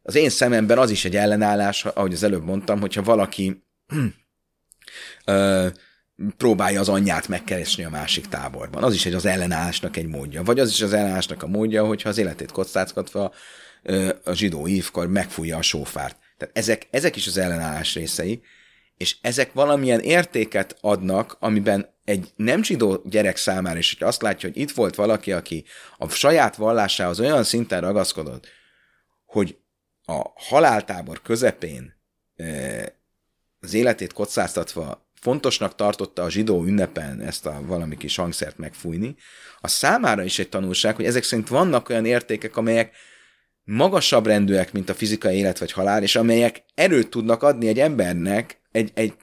az 0.02 0.16
én 0.16 0.30
szememben 0.30 0.78
az 0.78 0.90
is 0.90 1.06
egy 1.06 1.16
ellenállás, 1.16 1.86
ahogy 1.86 2.14
az 2.14 2.24
előbb 2.24 2.44
mondtam, 2.44 2.80
hogyha 2.80 3.04
valaki 3.04 3.64
ö, 5.26 5.68
próbálja 6.38 6.80
az 6.80 6.90
anyját 6.90 7.28
megkeresni 7.28 7.84
a 7.84 7.90
másik 7.90 8.28
táborban. 8.28 8.84
Az 8.84 8.94
is 8.94 9.06
egy 9.06 9.14
az 9.14 9.26
ellenállásnak 9.26 9.98
egy 9.98 10.08
módja. 10.08 10.44
Vagy 10.44 10.60
az 10.60 10.70
is 10.70 10.82
az 10.82 10.94
ellenállásnak 10.94 11.44
a 11.44 11.48
módja, 11.48 11.86
hogyha 11.86 12.10
az 12.10 12.18
életét 12.18 12.52
kockáztatva 12.52 13.34
a 14.24 14.34
zsidó 14.34 14.68
ívkor 14.68 15.08
megfújja 15.08 15.58
a 15.58 15.62
sófárt. 15.62 16.18
Tehát 16.38 16.58
ezek, 16.58 16.88
ezek 16.92 17.16
is 17.16 17.28
az 17.28 17.38
ellenállás 17.38 17.94
részei, 17.94 18.42
és 18.98 19.16
ezek 19.22 19.54
valamilyen 19.54 20.00
értéket 20.00 20.78
adnak, 20.82 21.38
amiben 21.40 21.94
egy 22.06 22.32
nem 22.36 22.64
zsidó 22.64 23.02
gyerek 23.06 23.38
számára 23.38 23.78
is, 23.78 23.96
hogy 23.98 24.08
azt 24.08 24.22
látja, 24.22 24.50
hogy 24.50 24.58
itt 24.58 24.72
volt 24.72 24.96
valaki, 24.96 25.32
aki 25.32 25.66
a 25.98 26.10
saját 26.10 26.56
vallásához 26.56 27.20
olyan 27.20 27.44
szinten 27.44 27.82
ragaszkodott, 27.82 28.48
hogy 29.26 29.58
a 30.06 30.22
haláltábor 30.36 31.22
közepén 31.22 31.94
az 33.60 33.74
életét 33.74 34.14
kockáztatva 34.14 35.12
fontosnak 35.14 35.76
tartotta 35.76 36.24
a 36.24 36.30
zsidó 36.30 36.64
ünnepen 36.64 37.22
ezt 37.22 37.46
a 37.46 37.62
valami 37.66 37.98
kis 37.98 38.16
hangszert 38.16 38.58
megfújni, 38.58 39.16
a 39.62 39.68
számára 39.68 40.24
is 40.24 40.40
egy 40.40 40.50
tanulság, 40.50 40.96
hogy 40.96 41.06
ezek 41.06 41.24
szerint 41.24 41.48
vannak 41.48 41.90
olyan 41.90 42.06
értékek, 42.06 42.58
amelyek 42.58 42.96
magasabb 43.64 44.26
rendűek, 44.26 44.72
mint 44.72 44.90
a 44.90 44.94
fizikai 44.94 45.38
élet 45.38 45.60
vagy 45.60 45.72
halál, 45.72 46.04
és 46.04 46.16
amelyek 46.16 46.64
erőt 46.76 47.10
tudnak 47.10 47.44
adni 47.44 47.68
egy 47.68 47.80
embernek 47.80 48.62
egy, 48.72 48.92
egy, 48.94 49.14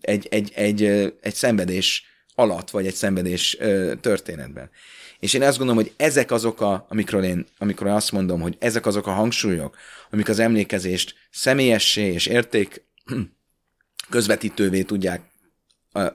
egy, 0.00 0.26
egy, 0.30 0.52
egy, 0.54 0.82
egy 1.20 1.34
szenvedés 1.34 2.04
alatt, 2.34 2.70
vagy 2.70 2.86
egy 2.86 2.94
szenvedés 2.94 3.58
történetben. 4.00 4.70
És 5.18 5.34
én 5.34 5.42
azt 5.42 5.58
gondolom, 5.58 5.82
hogy 5.82 5.92
ezek 5.96 6.30
azok 6.30 6.60
a, 6.60 6.86
amikről 6.88 7.24
én, 7.24 7.46
amikor 7.58 7.86
én 7.86 7.92
azt 7.92 8.12
mondom, 8.12 8.40
hogy 8.40 8.56
ezek 8.58 8.86
azok 8.86 9.06
a 9.06 9.12
hangsúlyok, 9.12 9.76
amik 10.10 10.28
az 10.28 10.38
emlékezést 10.38 11.14
személyessé 11.30 12.12
és 12.12 12.26
érték 12.26 12.84
közvetítővé 14.10 14.82
tudják 14.82 15.20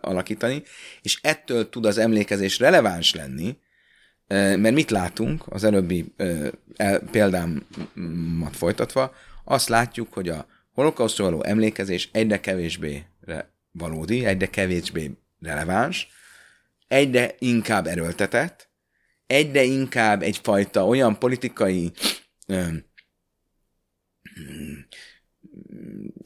alakítani, 0.02 0.64
és 1.02 1.20
ettől 1.22 1.70
tud 1.70 1.86
az 1.86 1.98
emlékezés 1.98 2.60
releváns 2.60 3.14
lenni, 3.14 3.58
mert 4.28 4.72
mit 4.72 4.92
látunk 4.92 5.44
az 5.48 5.64
előbbi 5.64 6.14
példámat 7.12 8.56
folytatva? 8.56 9.14
Azt 9.44 9.70
látjuk, 9.70 10.14
hogy 10.14 10.30
a 10.30 10.46
holokausztról 10.74 11.30
való 11.30 11.44
emlékezés 11.44 12.10
egyre 12.12 12.40
kevésbé 12.40 13.06
valódi, 13.72 14.26
egyre 14.26 14.46
kevésbé 14.50 15.12
releváns, 15.40 16.08
egyre 16.88 17.36
inkább 17.40 17.88
erőltetett, 17.88 18.70
egyre 19.28 19.64
inkább 19.64 20.22
egyfajta 20.22 20.88
olyan 20.88 21.20
politikai 21.20 21.92
ö, 22.48 22.68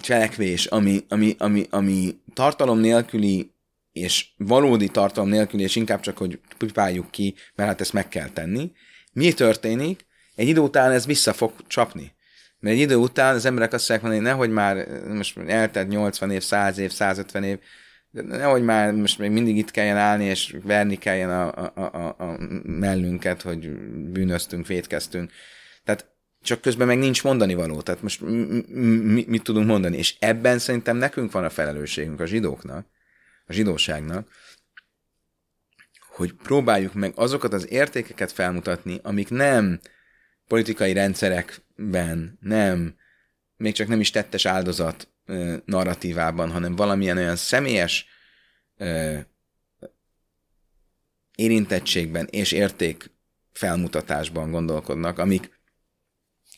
cselekvés, 0.01 0.65
ami, 0.65 1.05
ami, 1.09 1.35
ami, 1.37 1.65
ami 1.69 2.21
tartalom 2.33 2.79
nélküli 2.79 3.53
és 3.91 4.27
valódi 4.37 4.87
tartalom 4.87 5.29
nélkül, 5.29 5.59
és 5.59 5.75
inkább 5.75 5.99
csak, 5.99 6.17
hogy 6.17 6.39
pipáljuk 6.57 7.11
ki, 7.11 7.35
mert 7.55 7.69
hát 7.69 7.81
ezt 7.81 7.93
meg 7.93 8.07
kell 8.07 8.29
tenni. 8.29 8.71
Mi 9.13 9.33
történik? 9.33 10.05
Egy 10.35 10.47
idő 10.47 10.59
után 10.59 10.91
ez 10.91 11.05
vissza 11.05 11.33
fog 11.33 11.53
csapni. 11.67 12.17
Mert 12.59 12.75
egy 12.75 12.81
idő 12.81 12.95
után 12.95 13.35
az 13.35 13.45
emberek 13.45 13.73
azt 13.73 13.89
mondják 13.89 14.11
mondani, 14.11 14.33
nehogy 14.33 14.49
már 14.49 14.87
most 15.07 15.37
eltelt 15.37 15.87
80 15.87 16.31
év, 16.31 16.41
100 16.41 16.77
év, 16.77 16.91
150 16.91 17.43
év, 17.43 17.59
de 18.11 18.21
nehogy 18.21 18.63
már 18.63 18.91
most 18.91 19.19
még 19.19 19.31
mindig 19.31 19.57
itt 19.57 19.71
kelljen 19.71 19.97
állni, 19.97 20.25
és 20.25 20.55
verni 20.63 20.95
kelljen 20.95 21.29
a, 21.29 21.47
a, 21.55 21.71
a, 21.75 22.15
a 22.23 22.37
mellünket, 22.63 23.41
hogy 23.41 23.69
bűnöztünk, 24.11 24.67
vétkeztünk. 24.67 25.31
Tehát 25.83 26.05
csak 26.41 26.61
közben 26.61 26.87
meg 26.87 26.97
nincs 26.97 27.23
mondani 27.23 27.53
való. 27.53 27.81
Tehát 27.81 28.01
most 28.01 28.21
mi, 28.21 28.63
mi, 28.95 29.25
mit 29.27 29.43
tudunk 29.43 29.67
mondani? 29.67 29.97
És 29.97 30.15
ebben 30.19 30.59
szerintem 30.59 30.97
nekünk 30.97 31.31
van 31.31 31.43
a 31.43 31.49
felelősségünk, 31.49 32.19
a 32.19 32.25
zsidóknak, 32.25 32.85
a 33.49 33.53
zsidóságnak, 33.53 34.29
hogy 36.09 36.33
próbáljuk 36.33 36.93
meg 36.93 37.11
azokat 37.15 37.53
az 37.53 37.71
értékeket 37.71 38.31
felmutatni, 38.31 38.99
amik 39.03 39.29
nem 39.29 39.79
politikai 40.47 40.93
rendszerekben, 40.93 42.37
nem, 42.41 42.95
még 43.57 43.73
csak 43.73 43.87
nem 43.87 43.99
is 43.99 44.09
tettes 44.09 44.45
áldozat 44.45 45.07
narratívában, 45.65 46.51
hanem 46.51 46.75
valamilyen 46.75 47.17
olyan 47.17 47.35
személyes 47.35 48.05
érintettségben 51.35 52.27
és 52.29 52.51
érték 52.51 53.11
felmutatásban 53.53 54.51
gondolkodnak, 54.51 55.19
amik 55.19 55.59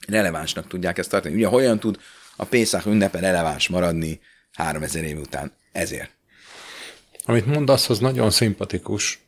relevánsnak 0.07 0.67
tudják 0.67 0.97
ezt 0.97 1.09
tartani. 1.09 1.35
Ugye 1.35 1.47
hogyan 1.47 1.79
tud 1.79 1.99
a 2.35 2.45
Pészak 2.45 2.85
ünnepe 2.85 3.19
releváns 3.19 3.67
maradni 3.67 4.19
3000 4.51 5.03
év 5.03 5.17
után? 5.19 5.53
Ezért. 5.71 6.20
Amit 7.31 7.45
mondasz, 7.45 7.89
az 7.89 7.99
nagyon 7.99 8.29
szimpatikus, 8.29 9.19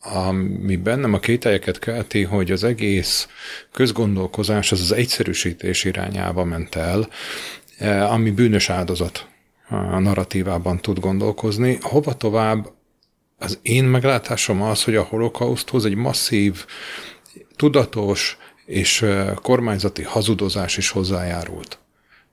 ami 0.00 0.76
bennem 0.76 1.14
a 1.14 1.18
kételyeket 1.18 1.78
kelti, 1.78 2.22
hogy 2.22 2.50
az 2.50 2.64
egész 2.64 3.28
közgondolkozás 3.72 4.72
az 4.72 4.80
az 4.80 4.92
egyszerűsítés 4.92 5.84
irányába 5.84 6.44
ment 6.44 6.74
el, 6.74 7.08
eh, 7.78 8.12
ami 8.12 8.30
bűnös 8.30 8.70
áldozat 8.70 9.26
narratívában 9.98 10.78
tud 10.78 10.98
gondolkozni. 10.98 11.78
Hova 11.80 12.16
tovább 12.16 12.70
az 13.38 13.58
én 13.62 13.84
meglátásom 13.84 14.62
az, 14.62 14.84
hogy 14.84 14.96
a 14.96 15.02
holokauszthoz 15.02 15.84
egy 15.84 15.94
masszív, 15.94 16.64
tudatos 17.56 18.38
és 18.66 19.04
kormányzati 19.42 20.02
hazudozás 20.02 20.76
is 20.76 20.90
hozzájárult. 20.90 21.78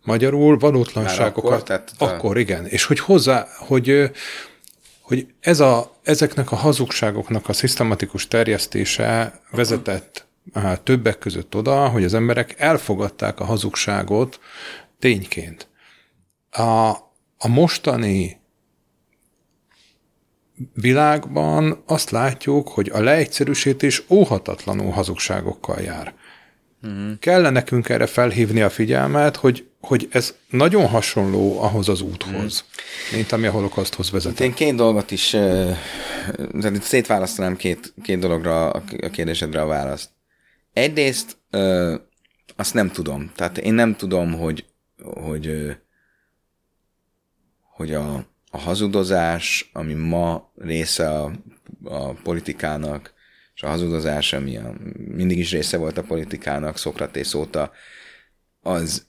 Magyarul 0.03 0.57
valótlanságokat. 0.57 1.51
Akkor, 1.51 1.63
tehát 1.63 1.91
akkor, 1.97 2.37
igen. 2.37 2.65
És 2.65 2.83
hogy 2.83 2.99
hozzá, 2.99 3.47
hogy, 3.57 4.11
hogy 5.05 5.27
ez 5.39 5.59
a, 5.59 5.95
ezeknek 6.03 6.51
a 6.51 6.55
hazugságoknak 6.55 7.49
a 7.49 7.53
szisztematikus 7.53 8.27
terjesztése 8.27 9.39
vezetett 9.51 10.27
többek 10.83 11.17
között 11.17 11.55
oda, 11.55 11.87
hogy 11.87 12.03
az 12.03 12.13
emberek 12.13 12.59
elfogadták 12.59 13.39
a 13.39 13.45
hazugságot 13.45 14.39
tényként. 14.99 15.67
A, 16.51 16.89
a 17.37 17.47
mostani 17.47 18.39
világban 20.73 21.83
azt 21.85 22.09
látjuk, 22.09 22.67
hogy 22.67 22.89
a 22.93 23.01
leegyszerűsítés 23.01 24.03
óhatatlanul 24.09 24.91
hazugságokkal 24.91 25.81
jár. 25.81 26.13
Uh-huh. 26.83 27.19
Kellene 27.19 27.49
nekünk 27.49 27.89
erre 27.89 28.05
felhívni 28.05 28.61
a 28.61 28.69
figyelmet, 28.69 29.35
hogy, 29.35 29.67
hogy 29.85 30.07
ez 30.11 30.35
nagyon 30.49 30.87
hasonló 30.87 31.61
ahhoz 31.61 31.89
az 31.89 32.01
úthoz, 32.01 32.33
uh-huh. 32.33 33.15
mint 33.15 33.31
ami 33.31 33.47
a 33.47 33.51
holokauszthoz 33.51 34.11
vezet. 34.11 34.39
Én 34.39 34.53
két 34.53 34.75
dolgot 34.75 35.11
is, 35.11 35.29
tehát 35.29 36.81
szétválasztanám 36.81 37.55
két, 37.55 37.93
két 38.03 38.19
dologra 38.19 38.69
a 38.69 39.09
kérdésedre 39.11 39.61
a 39.61 39.65
választ. 39.65 40.09
Egyrészt 40.73 41.37
azt 42.55 42.73
nem 42.73 42.91
tudom. 42.91 43.31
Tehát 43.35 43.57
én 43.57 43.73
nem 43.73 43.95
tudom, 43.95 44.33
hogy, 44.33 44.65
hogy, 45.03 45.75
hogy 47.75 47.93
a, 47.93 48.15
a 48.51 48.57
hazudozás, 48.57 49.69
ami 49.73 49.93
ma 49.93 50.51
része 50.55 51.09
a, 51.09 51.31
a 51.83 52.13
politikának, 52.13 53.13
és 53.55 53.63
a 53.63 53.67
hazudozás, 53.67 54.33
ami 54.33 54.57
a, 54.57 54.73
mindig 54.93 55.37
is 55.37 55.51
része 55.51 55.77
volt 55.77 55.97
a 55.97 56.03
politikának 56.03 56.77
Szokratész 56.77 57.33
óta, 57.33 57.71
az, 58.61 59.07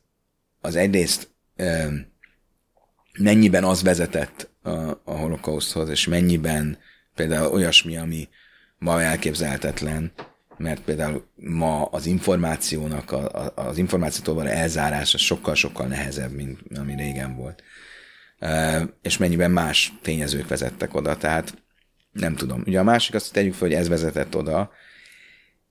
az 0.67 0.77
egyrészt 0.77 1.31
mennyiben 3.19 3.65
az 3.65 3.83
vezetett 3.83 4.51
a, 4.63 4.71
a 5.05 5.13
holokauszthoz, 5.13 5.89
és 5.89 6.07
mennyiben 6.07 6.79
például 7.15 7.53
olyasmi, 7.53 7.97
ami 7.97 8.29
ma 8.79 9.03
elképzelhetetlen, 9.03 10.13
mert 10.57 10.81
például 10.81 11.27
ma 11.35 11.85
az 11.85 12.07
információnak, 12.07 13.13
a, 13.13 13.45
a, 13.45 13.53
az 13.55 13.79
információtól 13.79 14.35
való 14.35 14.49
elzárása 14.49 15.19
sokkal-sokkal 15.19 15.87
nehezebb, 15.87 16.33
mint 16.33 16.61
ami 16.79 16.95
régen 16.95 17.37
volt. 17.37 17.63
E, 18.39 18.83
és 19.03 19.17
mennyiben 19.17 19.51
más 19.51 19.93
tényezők 20.03 20.49
vezettek 20.49 20.95
oda, 20.95 21.17
tehát 21.17 21.63
nem 22.13 22.37
tudom. 22.37 22.63
Ugye 22.67 22.79
a 22.79 22.85
másik 22.85 23.15
azt 23.15 23.33
tegyük 23.33 23.55
fel, 23.55 23.69
hogy 23.69 23.77
ez 23.77 23.89
vezetett 23.89 24.37
oda, 24.37 24.71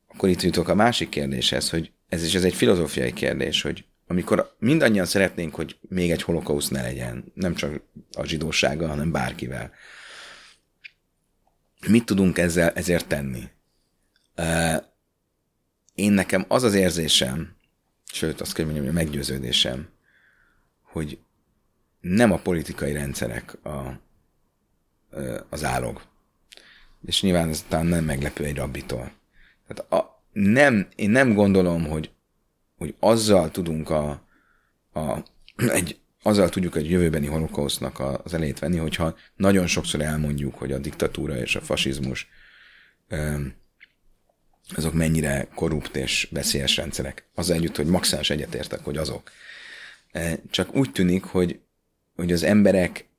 akkor 0.07 0.29
itt 0.29 0.41
jutok 0.41 0.67
a 0.67 0.75
másik 0.75 1.09
kérdéshez, 1.09 1.69
hogy 1.69 1.91
ez 2.09 2.23
is 2.23 2.35
ez 2.35 2.43
egy 2.43 2.53
filozófiai 2.53 3.13
kérdés, 3.13 3.61
hogy 3.61 3.85
amikor 4.07 4.55
mindannyian 4.59 5.05
szeretnénk, 5.05 5.55
hogy 5.55 5.77
még 5.81 6.11
egy 6.11 6.21
holokauszt 6.21 6.71
ne 6.71 6.81
legyen, 6.81 7.31
nem 7.33 7.55
csak 7.55 7.81
a 8.11 8.25
zsidósággal, 8.25 8.87
hanem 8.87 9.11
bárkivel, 9.11 9.71
mit 11.87 12.05
tudunk 12.05 12.37
ezzel 12.37 12.69
ezért 12.69 13.07
tenni? 13.07 13.43
Én 15.95 16.11
nekem 16.11 16.45
az 16.47 16.63
az 16.63 16.73
érzésem, 16.73 17.55
sőt, 18.11 18.41
azt 18.41 18.53
kell 18.53 18.65
mondjam, 18.65 18.85
hogy 18.85 18.93
meggyőződésem, 18.93 19.89
hogy 20.81 21.19
nem 21.99 22.31
a 22.31 22.37
politikai 22.37 22.93
rendszerek 22.93 23.65
a, 23.65 23.99
az 25.49 25.63
állog. 25.63 26.01
És 27.05 27.21
nyilván 27.21 27.49
ez 27.49 27.65
talán 27.67 27.85
nem 27.85 28.03
meglepő 28.03 28.43
egy 28.43 28.55
rabbitól. 28.55 29.11
Tehát 29.67 29.91
a, 29.91 30.23
nem, 30.31 30.87
én 30.95 31.09
nem 31.09 31.33
gondolom, 31.33 31.85
hogy, 31.87 32.14
hogy 32.85 32.95
azzal 32.99 33.51
tudunk 33.51 33.89
a, 33.89 34.27
a, 34.93 35.23
egy, 35.55 35.99
azzal 36.21 36.49
tudjuk 36.49 36.75
egy 36.75 36.89
jövőbeni 36.89 37.27
holokausznak 37.27 37.99
az 38.23 38.33
elét 38.33 38.59
venni, 38.59 38.77
hogyha 38.77 39.15
nagyon 39.35 39.67
sokszor 39.67 40.01
elmondjuk, 40.01 40.55
hogy 40.55 40.71
a 40.71 40.77
diktatúra 40.77 41.37
és 41.37 41.55
a 41.55 41.61
fasizmus 41.61 42.27
azok 44.75 44.93
mennyire 44.93 45.47
korrupt 45.55 45.95
és 45.95 46.27
veszélyes 46.31 46.75
rendszerek. 46.75 47.27
Az 47.33 47.49
együtt, 47.49 47.75
hogy 47.75 47.85
maximális 47.85 48.29
egyetértek, 48.29 48.79
hogy 48.79 48.97
azok. 48.97 49.31
E, 50.11 50.39
csak 50.49 50.75
úgy 50.75 50.91
tűnik, 50.91 51.23
hogy, 51.23 51.59
hogy 52.15 52.31
az 52.31 52.43
emberek 52.43 53.09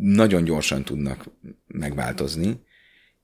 nagyon 0.00 0.44
gyorsan 0.44 0.84
tudnak 0.84 1.24
megváltozni, 1.66 2.60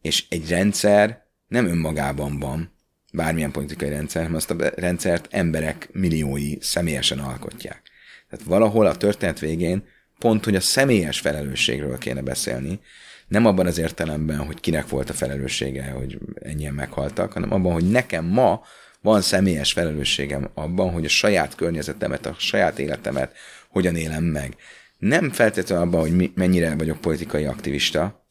és 0.00 0.26
egy 0.28 0.48
rendszer 0.48 1.26
nem 1.48 1.66
önmagában 1.66 2.38
van, 2.38 2.72
bármilyen 3.12 3.50
politikai 3.50 3.88
rendszer, 3.88 4.22
hanem 4.22 4.36
azt 4.36 4.50
a 4.50 4.70
rendszert 4.74 5.26
emberek 5.30 5.88
milliói 5.92 6.56
személyesen 6.60 7.18
alkotják. 7.18 7.82
Tehát 8.30 8.46
valahol 8.46 8.86
a 8.86 8.96
történet 8.96 9.38
végén 9.38 9.84
pont, 10.18 10.44
hogy 10.44 10.56
a 10.56 10.60
személyes 10.60 11.20
felelősségről 11.20 11.98
kéne 11.98 12.22
beszélni, 12.22 12.80
nem 13.28 13.46
abban 13.46 13.66
az 13.66 13.78
értelemben, 13.78 14.38
hogy 14.38 14.60
kinek 14.60 14.88
volt 14.88 15.10
a 15.10 15.14
felelőssége, 15.14 15.90
hogy 15.90 16.18
ennyien 16.42 16.74
meghaltak, 16.74 17.32
hanem 17.32 17.52
abban, 17.52 17.72
hogy 17.72 17.90
nekem 17.90 18.24
ma 18.24 18.62
van 19.00 19.20
személyes 19.20 19.72
felelősségem 19.72 20.50
abban, 20.54 20.90
hogy 20.90 21.04
a 21.04 21.08
saját 21.08 21.54
környezetemet, 21.54 22.26
a 22.26 22.34
saját 22.38 22.78
életemet 22.78 23.36
hogyan 23.68 23.96
élem 23.96 24.24
meg. 24.24 24.56
Nem 24.98 25.30
feltétlenül 25.30 25.84
abban, 25.84 26.00
hogy 26.00 26.30
mennyire 26.34 26.74
vagyok 26.74 27.00
politikai 27.00 27.44
aktivista, 27.44 28.24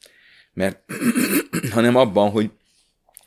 mert, 0.52 0.80
hanem 1.72 1.96
abban, 1.96 2.30
hogy 2.30 2.50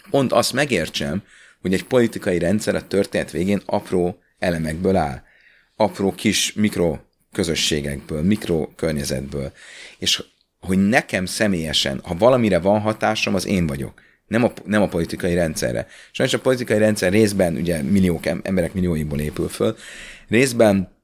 pont 0.09 0.31
azt 0.31 0.53
megértsem, 0.53 1.23
hogy 1.61 1.73
egy 1.73 1.83
politikai 1.83 2.39
rendszer 2.39 2.75
a 2.75 2.87
történet 2.87 3.31
végén 3.31 3.61
apró 3.65 4.19
elemekből 4.39 4.95
áll. 4.95 5.21
Apró 5.75 6.11
kis 6.11 6.53
mikro 6.53 6.97
közösségekből, 7.31 8.21
mikro 8.21 8.67
környezetből. 8.75 9.51
És 9.97 10.23
hogy 10.59 10.87
nekem 10.87 11.25
személyesen, 11.25 11.99
ha 12.03 12.15
valamire 12.17 12.59
van 12.59 12.79
hatásom, 12.79 13.35
az 13.35 13.45
én 13.45 13.67
vagyok. 13.67 14.01
Nem 14.27 14.43
a, 14.43 14.51
nem 14.65 14.81
a 14.81 14.87
politikai 14.87 15.33
rendszerre. 15.33 15.87
Sajnos 16.11 16.35
a 16.35 16.39
politikai 16.39 16.77
rendszer 16.77 17.11
részben, 17.11 17.55
ugye 17.55 17.81
milliók, 17.81 18.25
emberek 18.25 18.73
millióiból 18.73 19.19
épül 19.19 19.47
föl, 19.47 19.75
részben 20.27 20.99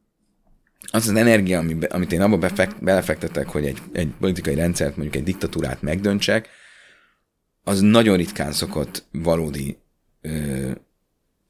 az 0.92 1.08
az 1.08 1.16
energia, 1.16 1.64
amit 1.90 2.12
én 2.12 2.22
abba 2.22 2.38
befekt, 2.38 2.84
belefektetek, 2.84 3.48
hogy 3.48 3.66
egy, 3.66 3.78
egy 3.92 4.14
politikai 4.20 4.56
rendszert, 4.56 4.96
mondjuk 4.96 5.16
egy 5.16 5.24
diktatúrát 5.24 5.82
megdöntsek, 5.82 6.50
az 7.64 7.80
nagyon 7.80 8.18
ritkán 8.18 8.52
szokott 8.52 9.04
valódi 9.12 9.78
ö, 10.22 10.72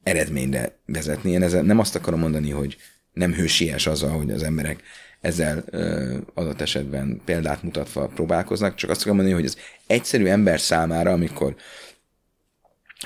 eredményre 0.04 0.78
vezetni. 0.86 1.32
Én 1.32 1.44
ezzel 1.44 1.62
nem 1.62 1.80
azt 1.80 1.96
akarom 1.96 2.20
mondani, 2.20 2.50
hogy 2.50 2.78
nem 3.14 3.34
hősies 3.34 3.88
az, 3.88 4.02
hogy 4.02 4.32
az 4.32 4.44
emberek 4.44 4.84
ezzel 5.22 5.64
ö, 5.70 6.18
adott 6.34 6.62
esetben 6.62 7.22
példát 7.26 7.64
mutatva 7.64 8.08
próbálkoznak, 8.08 8.76
csak 8.76 8.90
azt 8.90 9.00
akarom 9.00 9.18
mondani, 9.18 9.40
hogy 9.42 9.50
az 9.50 9.58
egyszerű 9.88 10.26
ember 10.26 10.60
számára, 10.60 11.12
amikor 11.12 11.56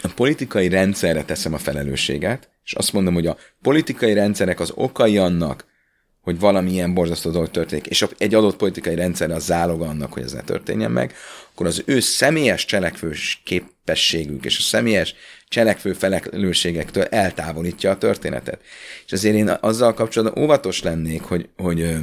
a 0.02 0.08
politikai 0.16 0.70
rendszerre 0.70 1.24
teszem 1.24 1.54
a 1.54 1.58
felelősséget, 1.58 2.50
és 2.64 2.74
azt 2.74 2.94
mondom, 2.94 3.14
hogy 3.14 3.28
a 3.28 3.38
politikai 3.62 4.14
rendszerek 4.14 4.60
az 4.60 4.72
okai 4.76 5.18
annak, 5.18 5.66
hogy 6.22 6.40
valamilyen 6.40 6.94
borzasztó 6.94 7.32
dolog 7.32 7.50
történik, 7.50 7.88
és 7.88 8.06
egy 8.18 8.34
adott 8.34 8.56
politikai 8.56 8.96
rendszer 8.96 9.32
az 9.32 9.44
zálog 9.44 9.82
annak, 9.82 10.14
hogy 10.14 10.24
ez 10.24 10.32
ne 10.32 10.42
történjen 10.42 10.92
meg, 10.92 11.14
akkor 11.52 11.66
az 11.66 11.84
ő 11.86 12.00
személyes 12.00 12.66
cselekvő 12.66 13.14
képességük 13.44 14.46
és 14.46 14.58
a 14.58 14.62
személyes 14.62 15.16
cselekvő 15.52 15.94
felelősségektől 15.94 17.04
eltávolítja 17.04 17.90
a 17.92 17.98
történetet. 17.98 18.62
És 19.06 19.12
azért 19.12 19.36
én 19.36 19.50
azzal 19.50 19.94
kapcsolatban 19.94 20.44
óvatos 20.44 20.82
lennék, 20.82 21.22
hogy, 21.22 21.50
hogy, 21.58 21.96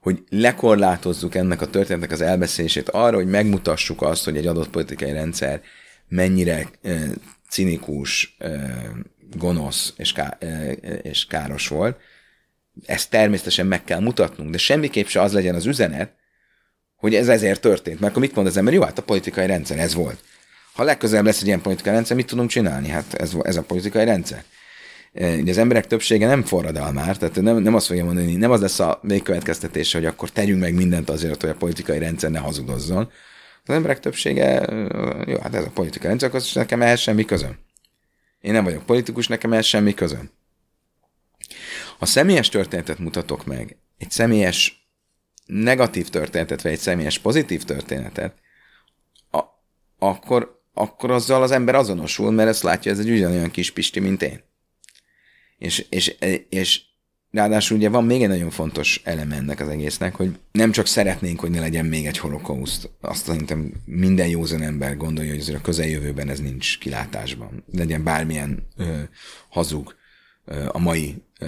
hogy 0.00 0.22
lekorlátozzuk 0.28 1.34
ennek 1.34 1.60
a 1.60 1.70
történetnek 1.70 2.10
az 2.10 2.20
elbeszélését 2.20 2.88
arra, 2.88 3.16
hogy 3.16 3.26
megmutassuk 3.26 4.02
azt, 4.02 4.24
hogy 4.24 4.36
egy 4.36 4.46
adott 4.46 4.68
politikai 4.68 5.12
rendszer 5.12 5.60
mennyire 6.08 6.70
cinikus, 7.48 8.36
gonosz 9.36 9.92
és, 9.96 10.12
ká, 10.12 10.38
és 11.02 11.26
káros 11.26 11.68
volt, 11.68 11.98
ezt 12.86 13.10
természetesen 13.10 13.66
meg 13.66 13.84
kell 13.84 14.00
mutatnunk, 14.00 14.50
de 14.50 14.58
semmiképp 14.58 15.06
se 15.06 15.20
az 15.20 15.32
legyen 15.32 15.54
az 15.54 15.66
üzenet, 15.66 16.12
hogy 16.96 17.14
ez 17.14 17.28
ezért 17.28 17.60
történt. 17.60 18.00
Mert 18.00 18.10
akkor 18.10 18.24
mit 18.24 18.34
mond 18.34 18.46
az 18.46 18.56
ember? 18.56 18.74
Jó, 18.74 18.82
hát 18.82 18.98
a 18.98 19.02
politikai 19.02 19.46
rendszer, 19.46 19.78
ez 19.78 19.94
volt. 19.94 20.18
Ha 20.74 20.82
legközelebb 20.82 21.24
lesz 21.24 21.40
egy 21.40 21.46
ilyen 21.46 21.60
politikai 21.60 21.92
rendszer, 21.92 22.16
mit 22.16 22.26
tudunk 22.26 22.50
csinálni? 22.50 22.88
Hát 22.88 23.14
ez, 23.14 23.32
ez 23.42 23.56
a 23.56 23.62
politikai 23.62 24.04
rendszer. 24.04 24.44
Ugye 25.12 25.50
az 25.50 25.58
emberek 25.58 25.86
többsége 25.86 26.26
nem 26.26 26.42
forradalmár, 26.42 27.16
tehát 27.16 27.40
nem, 27.40 27.56
nem 27.56 27.74
azt 27.74 27.86
fogja 27.86 28.04
mondani, 28.04 28.34
nem 28.34 28.50
az 28.50 28.60
lesz 28.60 28.78
a 28.78 28.98
végkövetkeztetése, 29.02 29.98
hogy 29.98 30.06
akkor 30.06 30.30
tegyünk 30.30 30.60
meg 30.60 30.74
mindent 30.74 31.10
azért, 31.10 31.40
hogy 31.40 31.50
a 31.50 31.54
politikai 31.54 31.98
rendszer 31.98 32.30
ne 32.30 32.38
hazudozzon. 32.38 33.10
Az 33.64 33.74
emberek 33.74 34.00
többsége, 34.00 34.66
jó, 35.26 35.38
hát 35.38 35.54
ez 35.54 35.64
a 35.64 35.70
politikai 35.70 36.08
rendszer, 36.08 36.28
akkor 36.28 36.42
nekem 36.54 36.82
ehhez 36.82 37.00
semmi 37.00 37.24
közöm. 37.24 37.58
Én 38.40 38.52
nem 38.52 38.64
vagyok 38.64 38.86
politikus, 38.86 39.28
nekem 39.28 39.52
ehhez 39.52 39.66
semmi 39.66 39.94
közöm. 39.94 40.30
Ha 41.98 42.06
személyes 42.06 42.48
történetet 42.48 42.98
mutatok 42.98 43.44
meg, 43.44 43.76
egy 43.98 44.10
személyes 44.10 44.88
negatív 45.46 46.08
történetet, 46.08 46.62
vagy 46.62 46.72
egy 46.72 46.78
személyes 46.78 47.18
pozitív 47.18 47.64
történetet, 47.64 48.34
a, 49.30 49.40
akkor, 49.98 50.53
akkor 50.74 51.10
azzal 51.10 51.42
az 51.42 51.50
ember 51.50 51.74
azonosul, 51.74 52.30
mert 52.30 52.48
ezt 52.48 52.62
látja, 52.62 52.92
ez 52.92 52.98
egy 52.98 53.10
ugyanolyan 53.10 53.50
kis 53.50 53.70
pisti, 53.70 54.00
mint 54.00 54.22
én. 54.22 54.40
És, 55.58 55.86
és, 55.88 56.16
és 56.48 56.82
ráadásul 57.30 57.76
ugye 57.76 57.88
van 57.88 58.04
még 58.04 58.22
egy 58.22 58.28
nagyon 58.28 58.50
fontos 58.50 59.00
eleme 59.04 59.36
ennek 59.36 59.60
az 59.60 59.68
egésznek, 59.68 60.14
hogy 60.14 60.38
nem 60.52 60.70
csak 60.70 60.86
szeretnénk, 60.86 61.40
hogy 61.40 61.50
ne 61.50 61.60
legyen 61.60 61.86
még 61.86 62.06
egy 62.06 62.18
holokauszt, 62.18 62.90
azt 63.00 63.24
szerintem 63.24 63.72
minden 63.84 64.28
józan 64.28 64.62
ember 64.62 64.96
gondolja, 64.96 65.30
hogy 65.30 65.40
azért 65.40 65.58
a 65.58 65.62
közeljövőben 65.62 66.28
ez 66.28 66.40
nincs 66.40 66.78
kilátásban. 66.78 67.64
Legyen 67.72 68.04
bármilyen 68.04 68.66
ö, 68.76 69.00
hazug 69.48 69.94
ö, 70.44 70.68
a 70.72 70.78
mai 70.78 71.22
ö, 71.38 71.46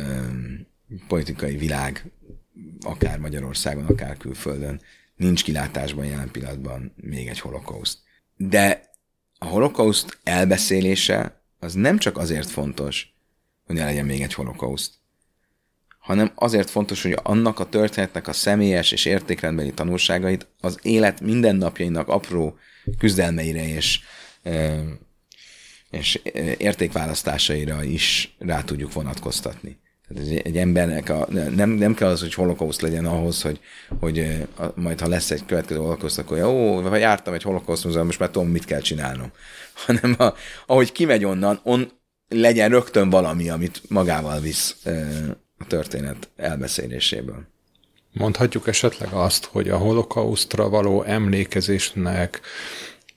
politikai 1.08 1.56
világ, 1.56 2.10
akár 2.80 3.18
Magyarországon, 3.18 3.84
akár 3.84 4.16
külföldön, 4.16 4.80
nincs 5.16 5.44
kilátásban 5.44 6.04
jelen 6.06 6.30
pillanatban 6.30 6.92
még 6.96 7.28
egy 7.28 7.40
holokauszt. 7.40 7.98
De 8.36 8.94
a 9.38 9.44
holokauszt 9.44 10.18
elbeszélése 10.22 11.40
az 11.58 11.74
nem 11.74 11.98
csak 11.98 12.18
azért 12.18 12.50
fontos, 12.50 13.14
hogy 13.66 13.76
ne 13.76 13.84
legyen 13.84 14.04
még 14.04 14.22
egy 14.22 14.34
holokauszt, 14.34 14.94
hanem 15.98 16.32
azért 16.34 16.70
fontos, 16.70 17.02
hogy 17.02 17.18
annak 17.22 17.58
a 17.58 17.68
történetnek 17.68 18.28
a 18.28 18.32
személyes 18.32 18.92
és 18.92 19.04
értékrendbeli 19.04 19.72
tanulságait 19.72 20.46
az 20.60 20.78
élet 20.82 21.20
mindennapjainak 21.20 22.08
apró 22.08 22.58
küzdelmeire 22.98 23.68
és, 23.68 24.00
és 25.90 26.14
értékválasztásaira 26.58 27.82
is 27.82 28.36
rá 28.38 28.62
tudjuk 28.62 28.92
vonatkoztatni. 28.92 29.78
Tehát 30.08 30.46
egy, 30.46 30.56
embernek 30.56 31.08
a, 31.08 31.26
nem, 31.30 31.70
nem 31.70 31.94
kell 31.94 32.08
az, 32.08 32.20
hogy 32.20 32.34
holokauszt 32.34 32.80
legyen 32.80 33.06
ahhoz, 33.06 33.42
hogy, 33.42 33.60
hogy 34.00 34.46
majd 34.74 35.00
ha 35.00 35.08
lesz 35.08 35.30
egy 35.30 35.44
következő 35.46 35.80
holokauszt, 35.80 36.18
akkor 36.18 36.38
jó, 36.38 36.80
ha 36.80 36.96
jártam 36.96 37.34
egy 37.34 37.42
holokauszt 37.42 37.84
múzeum, 37.84 38.06
most 38.06 38.18
már 38.18 38.30
tudom, 38.30 38.48
mit 38.48 38.64
kell 38.64 38.80
csinálnom. 38.80 39.32
Hanem 39.86 40.14
a, 40.18 40.34
ahogy 40.66 40.92
kimegy 40.92 41.24
onnan, 41.24 41.60
on, 41.62 41.90
legyen 42.28 42.68
rögtön 42.68 43.10
valami, 43.10 43.48
amit 43.48 43.82
magával 43.88 44.40
visz 44.40 44.76
a 45.58 45.66
történet 45.66 46.28
elbeszéléséből. 46.36 47.46
Mondhatjuk 48.12 48.68
esetleg 48.68 49.12
azt, 49.12 49.44
hogy 49.44 49.68
a 49.68 49.76
holokausztra 49.76 50.68
való 50.68 51.02
emlékezésnek 51.02 52.40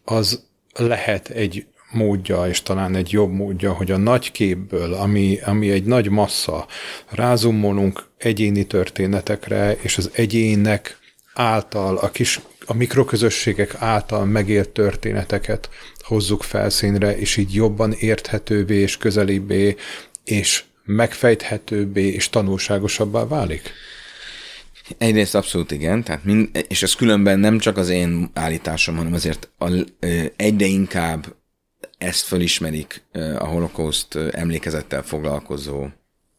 az 0.04 0.44
lehet 0.74 1.30
egy 1.30 1.66
módja, 1.92 2.48
és 2.48 2.62
talán 2.62 2.96
egy 2.96 3.12
jobb 3.12 3.32
módja, 3.32 3.74
hogy 3.74 3.92
a 3.92 3.98
nagy 3.98 4.32
képből, 4.32 4.94
ami, 4.94 5.40
ami 5.46 5.72
egy 5.72 5.84
nagy 5.84 6.10
massza, 6.10 6.68
rázumolunk 7.10 8.04
egyéni 8.18 8.64
történetekre, 8.64 9.78
és 9.82 9.98
az 9.98 10.10
egyének 10.14 10.98
által, 11.34 11.98
a 11.98 12.10
kis 12.10 12.40
a 12.66 12.74
mikroközösségek 12.74 13.76
által 13.78 14.26
megélt 14.26 14.70
történeteket 14.70 15.70
hozzuk 15.98 16.44
felszínre, 16.44 17.18
és 17.18 17.38
így 17.38 17.54
jobban 17.54 17.92
érthetővé 17.92 18.76
és 18.76 18.98
közelébbé, 18.98 19.76
és 20.24 20.64
megfejthetőbbé 20.86 22.08
és 22.08 22.30
tanulságosabbá 22.30 23.28
válik? 23.28 23.72
Egyrészt 24.98 25.36
abszolút 25.36 25.72
igen, 25.72 26.04
tehát 26.04 26.24
mind, 26.24 26.50
és 26.68 26.84
ez 26.84 26.94
különben 26.94 27.40
nem 27.40 27.60
csak 27.60 27.78
az 27.78 27.90
én 27.90 28.30
állításom, 28.34 28.96
hanem 28.96 29.14
azért 29.14 29.50
a, 29.58 29.72
egyre 30.36 30.66
inkább 30.66 31.36
ezt 32.00 32.26
fölismerik 32.26 33.04
a 33.14 33.46
holokauszt 33.46 34.16
emlékezettel 34.16 35.04
foglalkozó 35.04 35.88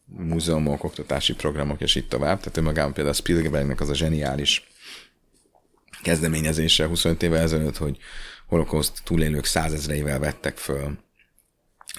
múzeumok, 0.05 0.83
oktatási 0.83 1.33
programok, 1.33 1.81
és 1.81 1.95
így 1.95 2.07
tovább. 2.07 2.39
Tehát 2.39 2.57
önmagában 2.57 2.93
például 2.93 3.15
Spielbergnek 3.15 3.81
az 3.81 3.89
a 3.89 3.95
zseniális 3.95 4.69
kezdeményezése 6.01 6.85
25 6.85 7.23
évvel 7.23 7.41
ezelőtt, 7.41 7.77
hogy 7.77 7.97
holokauszt 8.47 9.01
túlélők 9.03 9.45
százezreivel 9.45 10.19
vettek 10.19 10.57
föl 10.57 10.97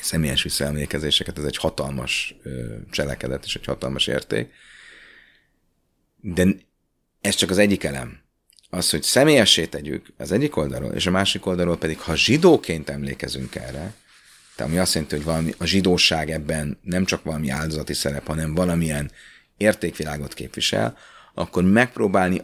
személyes 0.00 0.42
visszaemlékezéseket, 0.42 1.38
ez 1.38 1.44
egy 1.44 1.56
hatalmas 1.56 2.34
cselekedet 2.90 3.44
és 3.44 3.56
egy 3.56 3.64
hatalmas 3.64 4.06
érték. 4.06 4.52
De 6.20 6.46
ez 7.20 7.34
csak 7.34 7.50
az 7.50 7.58
egyik 7.58 7.84
elem. 7.84 8.21
Az, 8.74 8.90
hogy 8.90 9.02
személyessé 9.02 9.66
tegyük 9.66 10.06
az 10.18 10.32
egyik 10.32 10.56
oldalról, 10.56 10.92
és 10.92 11.06
a 11.06 11.10
másik 11.10 11.46
oldalról 11.46 11.78
pedig, 11.78 12.00
ha 12.00 12.16
zsidóként 12.16 12.90
emlékezünk 12.90 13.54
erre, 13.54 13.94
tehát 14.56 14.72
ami 14.72 14.78
azt 14.78 14.94
jelenti, 14.94 15.14
hogy 15.16 15.24
valami, 15.24 15.54
a 15.58 15.64
zsidóság 15.64 16.30
ebben 16.30 16.78
nem 16.82 17.04
csak 17.04 17.22
valami 17.22 17.48
áldozati 17.48 17.92
szerep, 17.92 18.26
hanem 18.26 18.54
valamilyen 18.54 19.10
értékvilágot 19.56 20.34
képvisel, 20.34 20.96
akkor 21.34 21.64
megpróbálni 21.64 22.40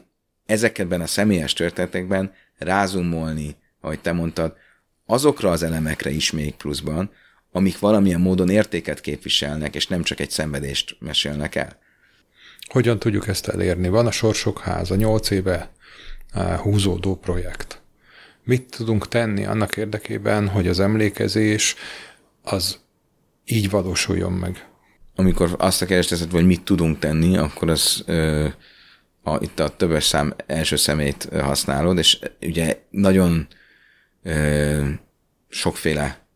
ezekben 0.47 1.01
a 1.01 1.07
személyes 1.07 1.53
történetekben 1.53 2.33
rázumolni, 2.59 3.57
ahogy 3.81 4.01
te 4.01 4.13
mondtad, 4.13 4.57
azokra 5.07 5.51
az 5.51 5.63
elemekre 5.63 6.11
is 6.11 6.31
még 6.31 6.55
pluszban, 6.55 7.11
amik 7.53 7.79
valamilyen 7.79 8.21
módon 8.21 8.51
értéket 8.51 9.01
képviselnek, 9.01 9.75
és 9.75 9.87
nem 9.87 10.03
csak 10.03 10.21
egy 10.21 10.31
szenvedést 10.31 10.97
mesélnek 11.01 11.55
el. 11.55 11.79
Hogyan 12.69 12.99
tudjuk 12.99 13.29
ezt 13.29 13.49
elérni? 13.49 13.89
Van 13.89 14.07
a 14.07 14.11
Sorsok 14.11 14.61
Háza, 14.61 14.95
nyolc 14.95 15.31
éve 15.31 15.77
húzódó 16.63 17.17
projekt. 17.17 17.83
Mit 18.45 18.77
tudunk 18.77 19.09
tenni 19.09 19.45
annak 19.45 19.77
érdekében, 19.77 20.49
hogy 20.49 20.69
az 20.69 20.81
emlékezés 20.81 21.75
az 22.43 22.79
így 23.45 23.71
valósuljon 23.71 24.33
meg? 24.33 24.69
Amikor 25.15 25.55
azt 25.59 25.83
a 25.83 25.87
kérdést 25.87 26.31
hogy 26.31 26.47
mit 26.47 26.63
tudunk 26.63 26.99
tenni, 26.99 27.37
akkor 27.37 27.71
az 27.71 28.03
ö, 28.07 28.47
a, 29.23 29.37
itt 29.41 29.61
a 29.61 29.77
többes 29.77 30.05
szám 30.05 30.35
első 30.47 30.77
szemét 30.77 31.29
használod, 31.33 31.99
és 31.99 32.19
ugye 32.41 32.79
nagyon 32.91 33.47
ö, 34.23 34.89
sokféle 35.49 36.27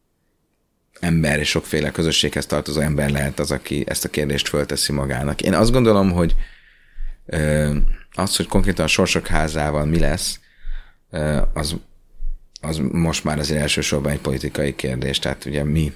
ember 1.00 1.38
és 1.38 1.48
sokféle 1.48 1.90
közösséghez 1.90 2.46
tartozó 2.46 2.80
ember 2.80 3.10
lehet 3.10 3.38
az, 3.38 3.50
aki 3.50 3.84
ezt 3.86 4.04
a 4.04 4.08
kérdést 4.08 4.48
fölteszi 4.48 4.92
magának. 4.92 5.42
Én 5.42 5.54
azt 5.54 5.72
gondolom, 5.72 6.12
hogy 6.12 6.34
az, 8.14 8.36
hogy 8.36 8.46
konkrétan 8.46 8.84
a 8.84 8.88
sorsok 8.88 9.26
házával 9.26 9.84
mi 9.84 9.98
lesz, 9.98 10.40
az, 11.52 11.76
az 12.60 12.76
most 12.92 13.24
már 13.24 13.38
azért 13.38 13.60
elsősorban 13.60 14.12
egy 14.12 14.20
politikai 14.20 14.74
kérdés. 14.74 15.18
Tehát 15.18 15.44
ugye 15.44 15.64
mi, 15.64 15.92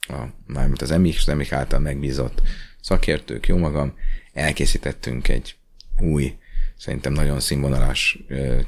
a, 0.00 0.22
mármint 0.46 0.82
az 0.82 0.90
és 1.02 1.18
az 1.18 1.28
EMIK 1.28 1.52
által 1.52 1.78
megbízott 1.78 2.42
szakértők, 2.80 3.46
jó 3.46 3.56
magam, 3.56 3.94
elkészítettünk 4.32 5.28
egy 5.28 5.56
új, 5.98 6.36
szerintem 6.76 7.12
nagyon 7.12 7.40
színvonalas 7.40 8.18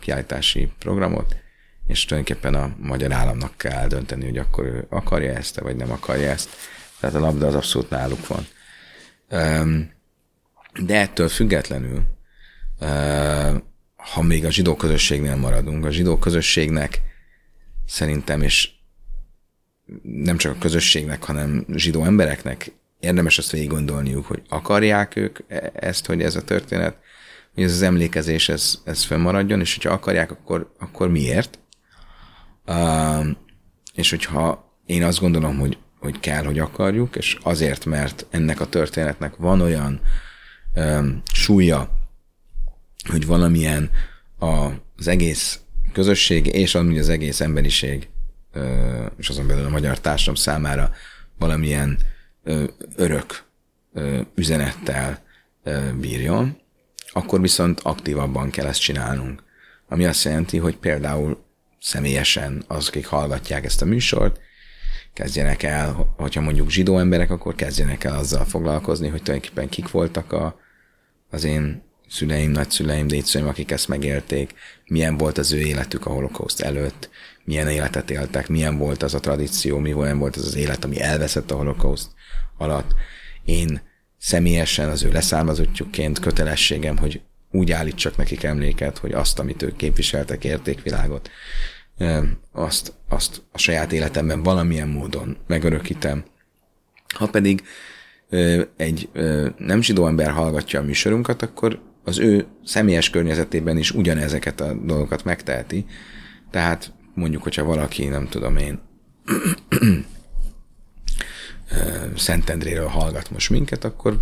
kiállítási 0.01 0.73
programot, 0.79 1.37
és 1.87 2.05
tulajdonképpen 2.05 2.55
a 2.55 2.77
magyar 2.81 3.13
államnak 3.13 3.57
kell 3.57 3.87
dönteni, 3.87 4.25
hogy 4.25 4.39
akkor 4.39 4.65
ő 4.65 4.87
akarja 4.89 5.33
ezt, 5.33 5.61
vagy 5.61 5.77
nem 5.77 5.91
akarja 5.91 6.31
ezt. 6.31 6.49
Tehát 7.01 7.17
a 7.17 7.21
labda 7.21 7.47
az 7.47 7.55
abszolút 7.55 7.91
náluk 7.91 8.27
van. 8.27 8.47
De 10.83 11.01
ettől 11.01 11.29
függetlenül, 11.29 12.16
ha 13.97 14.23
még 14.23 14.45
a 14.45 14.51
zsidó 14.51 14.77
közösségnél 14.77 15.37
maradunk, 15.37 15.85
a 15.85 15.91
zsidó 15.91 16.19
közösségnek 16.19 17.03
szerintem, 17.87 18.43
és 18.43 18.71
nem 20.03 20.37
csak 20.37 20.55
a 20.55 20.59
közösségnek, 20.59 21.25
hanem 21.25 21.65
zsidó 21.75 22.05
embereknek 22.05 22.73
érdemes 23.01 23.39
azt 23.39 23.51
végig 23.51 23.69
gondolniuk, 23.69 24.27
hogy 24.27 24.43
akarják 24.49 25.17
ők 25.17 25.39
e-, 25.49 25.71
ezt, 25.75 26.07
hogy 26.07 26.23
ez 26.23 26.37
a 26.37 26.45
történet, 26.45 26.97
hogy 27.55 27.65
ez 27.65 27.73
az 27.73 27.83
emlékezés, 27.83 28.49
ez, 28.49 28.79
ez 28.85 29.05
fennmaradjon, 29.05 29.61
és 29.61 29.75
hogyha 29.75 29.93
akarják, 29.93 30.31
akkor, 30.31 30.73
akkor 30.79 31.09
miért? 31.09 31.59
és 33.95 34.11
hogyha 34.11 34.73
én 34.87 35.03
azt 35.03 35.21
gondolom, 35.21 35.59
hogy, 35.59 35.79
hogy 35.99 36.21
kell, 36.21 36.45
hogy 36.45 36.59
akarjuk, 36.59 37.17
és 37.17 37.39
azért, 37.43 37.85
mert 37.85 38.27
ennek 38.31 38.61
a 38.61 38.69
történetnek 38.69 39.37
van 39.37 39.61
olyan 39.61 40.01
um, 40.75 41.23
súlya, 41.33 41.91
hogy 43.09 43.27
valamilyen 43.27 43.91
a, 44.39 44.69
az 44.97 45.09
egész 45.09 45.61
közösség 45.93 46.47
és 46.47 46.75
amúgy 46.75 46.99
az 46.99 47.09
egész 47.09 47.41
emberiség, 47.41 48.09
és 49.17 49.29
azon 49.29 49.47
belül 49.47 49.65
a 49.65 49.69
magyar 49.69 50.01
társadalom 50.01 50.41
számára 50.41 50.91
valamilyen 51.39 51.99
örök 52.97 53.45
üzenettel 54.35 55.23
bírjon, 56.01 56.57
akkor 57.13 57.41
viszont 57.41 57.81
aktívabban 57.81 58.51
kell 58.51 58.67
ezt 58.67 58.81
csinálnunk. 58.81 59.43
Ami 59.89 60.05
azt 60.05 60.25
jelenti, 60.25 60.59
hogy 60.59 60.77
például 60.77 61.45
személyesen 61.81 62.65
azok, 62.67 62.89
akik 62.95 63.07
hallgatják 63.07 63.65
ezt 63.65 63.83
a 63.83 63.85
műsort, 63.85 64.41
kezdjenek 65.13 65.63
el, 65.63 66.15
hogyha 66.17 66.41
mondjuk 66.41 66.71
zsidó 66.71 66.99
emberek, 66.99 67.31
akkor 67.31 67.55
kezdjenek 67.55 68.05
el 68.05 68.17
azzal 68.17 68.45
foglalkozni, 68.45 69.09
hogy 69.09 69.23
tulajdonképpen 69.23 69.69
kik 69.69 69.91
voltak 69.91 70.33
a, 70.33 70.61
az 71.31 71.45
én 71.45 71.83
szüleim, 72.09 72.51
nagyszüleim, 72.51 73.07
dédszüleim, 73.07 73.49
akik 73.49 73.71
ezt 73.71 73.89
megélték, 73.89 74.55
milyen 74.85 75.17
volt 75.17 75.39
az 75.39 75.53
ő 75.53 75.59
életük 75.59 76.07
a 76.07 76.11
holokauszt 76.11 76.61
előtt, 76.61 77.11
milyen 77.45 77.69
életet 77.69 78.11
éltek, 78.11 78.49
milyen 78.49 78.79
volt 78.79 79.03
az 79.03 79.15
a 79.15 79.21
tradíció, 79.21 79.79
mi 79.79 79.93
volt 79.93 80.37
az 80.37 80.47
az 80.47 80.57
élet, 80.57 80.85
ami 80.85 81.01
elveszett 81.01 81.51
a 81.51 81.57
holokauszt 81.57 82.11
alatt. 82.59 82.95
Én 83.45 83.81
személyesen 84.19 84.89
az 84.89 85.03
ő 85.03 85.11
leszármazottjukként 85.13 86.19
kötelességem, 86.19 86.97
hogy 86.97 87.21
úgy 87.51 87.73
állítsak 87.73 88.17
nekik 88.17 88.43
emléket, 88.43 88.99
hogy 88.99 89.13
azt, 89.13 89.39
amit 89.39 89.63
ők 89.63 89.77
képviseltek, 89.77 90.45
értékvilágot, 90.45 91.31
azt, 92.53 92.93
azt 93.09 93.43
a 93.53 93.59
saját 93.59 93.93
életemben 93.93 94.43
valamilyen 94.43 94.89
módon 94.89 95.37
megörökítem. 95.47 96.25
Ha 97.15 97.27
pedig 97.27 97.63
egy 98.77 99.09
nem 99.59 99.83
zsidó 99.83 100.07
ember 100.07 100.31
hallgatja 100.31 100.81
a 100.81 100.83
műsorunkat, 100.83 101.43
akkor 101.43 101.81
az 102.07 102.19
ő 102.19 102.47
személyes 102.65 103.11
környezetében 103.11 103.77
is 103.77 103.91
ugyanezeket 103.91 104.61
a 104.61 104.73
dolgokat 104.73 105.25
megteheti. 105.25 105.87
Tehát 106.51 106.93
mondjuk, 107.15 107.43
hogyha 107.43 107.65
valaki, 107.65 108.07
nem 108.07 108.29
tudom 108.29 108.57
én, 108.57 108.81
Szentendréről 112.17 112.87
hallgat 112.87 113.31
most 113.31 113.51
minket, 113.51 113.85
akkor 113.85 114.21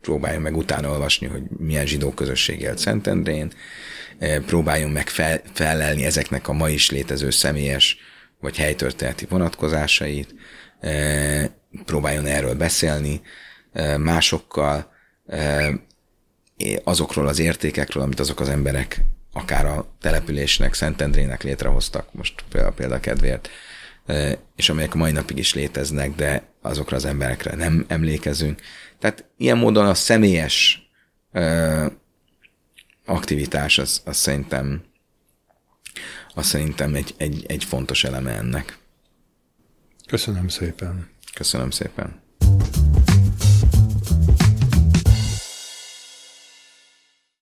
próbáljon 0.00 0.42
meg 0.42 0.56
utána 0.56 0.90
olvasni, 0.90 1.26
hogy 1.26 1.42
milyen 1.58 1.86
zsidó 1.86 2.10
közösség 2.10 2.60
élt 2.60 2.78
Szentendrén, 2.78 3.52
próbáljon 4.46 4.90
meg 4.90 5.08
fel, 5.08 5.40
felelni 5.52 6.04
ezeknek 6.04 6.48
a 6.48 6.52
ma 6.52 6.68
is 6.68 6.90
létező 6.90 7.30
személyes 7.30 7.96
vagy 8.40 8.56
helytörténeti 8.56 9.26
vonatkozásait, 9.28 10.34
próbáljon 11.84 12.26
erről 12.26 12.54
beszélni 12.54 13.20
másokkal, 13.98 14.92
azokról 16.84 17.26
az 17.28 17.38
értékekről, 17.38 18.02
amit 18.02 18.20
azok 18.20 18.40
az 18.40 18.48
emberek 18.48 19.00
akár 19.32 19.66
a 19.66 19.86
településnek, 20.00 20.74
Szentendrének 20.74 21.42
létrehoztak, 21.42 22.12
most 22.12 22.44
például 22.48 22.74
példakedvéért, 22.74 23.48
és 24.56 24.68
amelyek 24.68 24.94
a 24.94 24.98
mai 24.98 25.12
napig 25.12 25.38
is 25.38 25.54
léteznek, 25.54 26.14
de 26.14 26.42
azokra 26.62 26.96
az 26.96 27.04
emberekre 27.04 27.54
nem 27.54 27.84
emlékezünk. 27.88 28.60
Tehát 28.98 29.24
ilyen 29.36 29.58
módon 29.58 29.86
a 29.86 29.94
személyes 29.94 30.90
aktivitás 33.06 33.78
az, 33.78 34.02
az 34.04 34.16
szerintem 34.16 34.82
az 36.34 36.46
szerintem 36.46 36.94
egy, 36.94 37.14
egy, 37.16 37.44
egy 37.46 37.64
fontos 37.64 38.04
eleme 38.04 38.30
ennek. 38.30 38.78
Köszönöm 40.06 40.48
szépen. 40.48 41.10
Köszönöm 41.34 41.70
szépen. 41.70 42.20